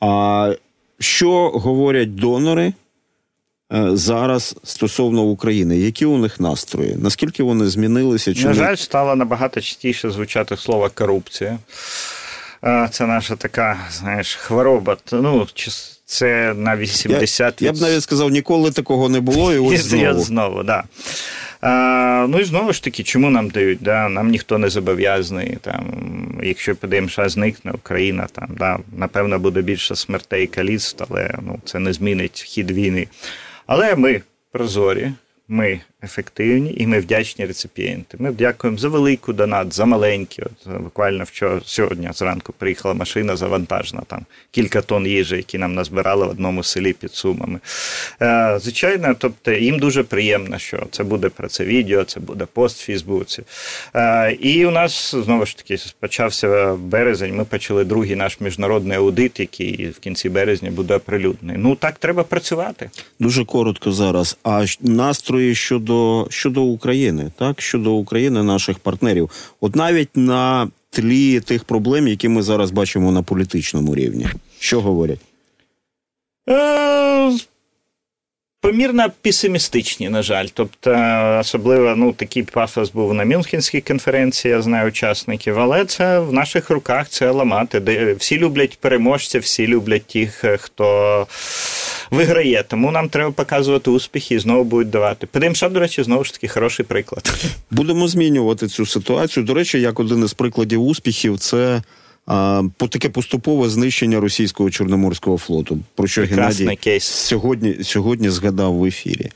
А 0.00 0.54
що 0.98 1.50
говорять 1.50 2.14
донори 2.14 2.72
е, 3.72 3.90
зараз 3.92 4.56
стосовно 4.64 5.22
України? 5.22 5.78
Які 5.78 6.06
у 6.06 6.18
них 6.18 6.40
настрої? 6.40 6.96
Наскільки 6.96 7.42
вони 7.42 7.66
змінилися? 7.66 8.34
Чи 8.34 8.44
На 8.44 8.54
жаль, 8.54 8.76
стало 8.76 9.16
набагато 9.16 9.60
частіше 9.60 10.10
звучати 10.10 10.56
слово 10.56 10.90
корупція. 10.94 11.58
Е, 12.64 12.88
це 12.92 13.06
наша 13.06 13.36
така, 13.36 13.78
знаєш, 13.92 14.34
хвороба. 14.34 14.96
Ну, 15.12 15.46
це 16.04 16.54
на 16.54 16.76
80%. 16.76 17.42
Я, 17.42 17.52
я 17.60 17.72
б 17.72 17.80
навіть 17.80 18.02
сказав, 18.02 18.30
ніколи 18.30 18.70
такого 18.70 19.08
не 19.08 19.20
було. 19.20 19.54
І 19.54 19.58
ось 19.58 19.80
знову. 19.84 20.20
знову, 20.20 20.62
да. 20.62 20.84
А, 21.60 22.26
Ну 22.28 22.40
і 22.40 22.44
знову 22.44 22.72
ж 22.72 22.84
таки, 22.84 23.02
чому 23.02 23.30
нам 23.30 23.48
дають? 23.48 23.78
Да? 23.82 24.08
Нам 24.08 24.28
ніхто 24.28 24.58
не 24.58 24.68
зобов'язаний. 24.68 25.58
Там, 25.60 25.84
Якщо 26.42 26.76
ПДМШ 26.76 27.18
зникне, 27.26 27.72
Україна 27.72 28.26
там, 28.32 28.48
да, 28.58 28.78
напевно, 28.96 29.38
буде 29.38 29.62
більше 29.62 29.96
смертей 29.96 30.44
і 30.44 30.46
каліцтв, 30.46 31.04
але 31.08 31.34
ну, 31.42 31.58
це 31.64 31.78
не 31.78 31.92
змінить 31.92 32.42
хід 32.42 32.70
війни. 32.70 33.08
Але 33.66 33.96
ми 33.96 34.22
прозорі, 34.52 35.12
ми 35.48 35.80
ефективні 36.02 36.74
і 36.78 36.86
ми 36.86 37.00
вдячні 37.00 37.46
реципієнти. 37.46 38.16
Ми 38.20 38.32
дякуємо 38.32 38.78
за 38.78 38.88
велику 38.88 39.32
донат, 39.32 39.74
за 39.74 39.84
маленькі. 39.84 40.42
От 40.42 40.80
буквально 40.82 41.24
вчора 41.24 41.60
сьогодні 41.64 42.08
зранку 42.14 42.54
приїхала 42.58 42.94
машина 42.94 43.36
завантажена, 43.36 44.02
там 44.06 44.26
кілька 44.50 44.82
тонн 44.82 45.06
їжі, 45.06 45.36
які 45.36 45.58
нам 45.58 45.74
назбирали 45.74 46.26
в 46.26 46.30
одному 46.30 46.62
селі 46.62 46.92
під 46.92 47.14
сумами. 47.14 47.58
Е, 48.22 48.58
звичайно, 48.62 49.14
тобто 49.18 49.52
їм 49.52 49.78
дуже 49.78 50.02
приємно, 50.02 50.58
що 50.58 50.86
це 50.90 51.04
буде 51.04 51.28
про 51.28 51.48
це 51.48 51.64
відео, 51.64 52.04
це 52.04 52.20
буде 52.20 52.46
пост 52.52 52.80
в 52.80 52.86
Фейсбуці. 52.86 53.42
Е, 53.94 54.32
і 54.32 54.66
у 54.66 54.70
нас 54.70 55.14
знову 55.24 55.46
ж 55.46 55.56
таки 55.56 55.76
почався 56.00 56.74
березень. 56.74 57.36
Ми 57.36 57.44
почали 57.44 57.84
другий 57.84 58.16
наш 58.16 58.40
міжнародний 58.40 58.98
аудит, 58.98 59.40
який 59.40 59.88
в 59.88 59.98
кінці 59.98 60.28
березня 60.28 60.70
буде 60.70 60.94
оприлюдний. 60.94 61.56
Ну 61.58 61.74
так 61.74 61.98
треба 61.98 62.24
працювати. 62.24 62.90
Дуже 63.20 63.44
коротко 63.44 63.92
зараз. 63.92 64.38
А 64.44 64.64
настрої 64.80 65.54
щодо 65.54 65.87
щодо 65.88 66.26
щодо 66.30 66.62
України, 66.62 67.30
так 67.38 67.60
щодо 67.60 67.92
України, 67.92 68.42
наших 68.42 68.78
партнерів, 68.78 69.30
от 69.60 69.76
навіть 69.76 70.16
на 70.16 70.68
тлі 70.90 71.40
тих 71.40 71.64
проблем, 71.64 72.08
які 72.08 72.28
ми 72.28 72.42
зараз 72.42 72.70
бачимо 72.70 73.12
на 73.12 73.22
політичному 73.22 73.94
рівні, 73.94 74.26
що 74.58 74.80
говорять? 74.80 75.20
Е, 76.48 77.32
Помірно 78.60 79.06
песимістичні, 79.22 80.08
на 80.08 80.22
жаль. 80.22 80.46
Тобто, 80.54 80.90
особливо 81.40 81.94
ну, 81.96 82.12
такий 82.12 82.42
пафос 82.42 82.92
був 82.92 83.14
на 83.14 83.24
Мюнхенській 83.24 83.80
конференції, 83.80 84.54
я 84.54 84.62
знаю 84.62 84.88
учасників, 84.88 85.58
але 85.58 85.84
це 85.84 86.18
в 86.18 86.32
наших 86.32 86.70
руках 86.70 87.08
це 87.08 87.30
ламати. 87.30 88.14
Всі 88.18 88.38
люблять 88.38 88.78
переможців, 88.80 89.42
всі 89.42 89.66
люблять 89.66 90.06
тих, 90.06 90.44
хто 90.58 91.26
виграє. 92.10 92.64
Тому 92.68 92.90
нам 92.90 93.08
треба 93.08 93.30
показувати 93.30 93.90
успіхи 93.90 94.34
і 94.34 94.38
знову 94.38 94.64
будуть 94.64 94.90
давати. 94.90 95.26
ПДМШ, 95.26 95.60
до 95.60 95.80
речі, 95.80 96.02
знову 96.02 96.24
ж 96.24 96.32
таки 96.32 96.48
хороший 96.48 96.86
приклад. 96.86 97.32
Будемо 97.70 98.08
змінювати 98.08 98.68
цю 98.68 98.86
ситуацію. 98.86 99.46
До 99.46 99.54
речі, 99.54 99.80
як 99.80 100.00
один 100.00 100.24
із 100.24 100.32
прикладів 100.32 100.82
успіхів, 100.82 101.38
це 101.38 101.82
по 102.76 102.88
таке 102.88 103.08
поступове 103.08 103.68
знищення 103.68 104.20
російського 104.20 104.70
чорноморського 104.70 105.38
флоту, 105.38 105.78
про 105.94 106.06
що 106.06 106.20
Прекрасний 106.20 106.66
Геннадій 106.66 106.80
кейс. 106.82 107.04
сьогодні 107.04 107.76
сьогодні 107.82 108.30
згадав 108.30 108.74
в 108.74 108.84
ефірі. 108.84 109.30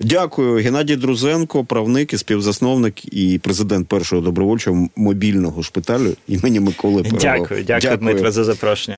Дякую, 0.00 0.62
Геннадій 0.62 0.96
Друзенко, 0.96 1.64
правник 1.64 2.12
і 2.12 2.18
співзасновник 2.18 3.14
і 3.14 3.38
президент 3.38 3.88
першого 3.88 4.22
добровольчого 4.22 4.88
мобільного 4.96 5.62
шпиталю 5.62 6.12
імені 6.28 6.60
Миколи 6.60 7.02
Перова. 7.02 7.18
Дякую, 7.20 7.64
дякую, 7.64 7.80
дякую. 7.80 7.96
Дмитро, 7.96 8.30
за 8.30 8.44
запрошення. 8.44 8.94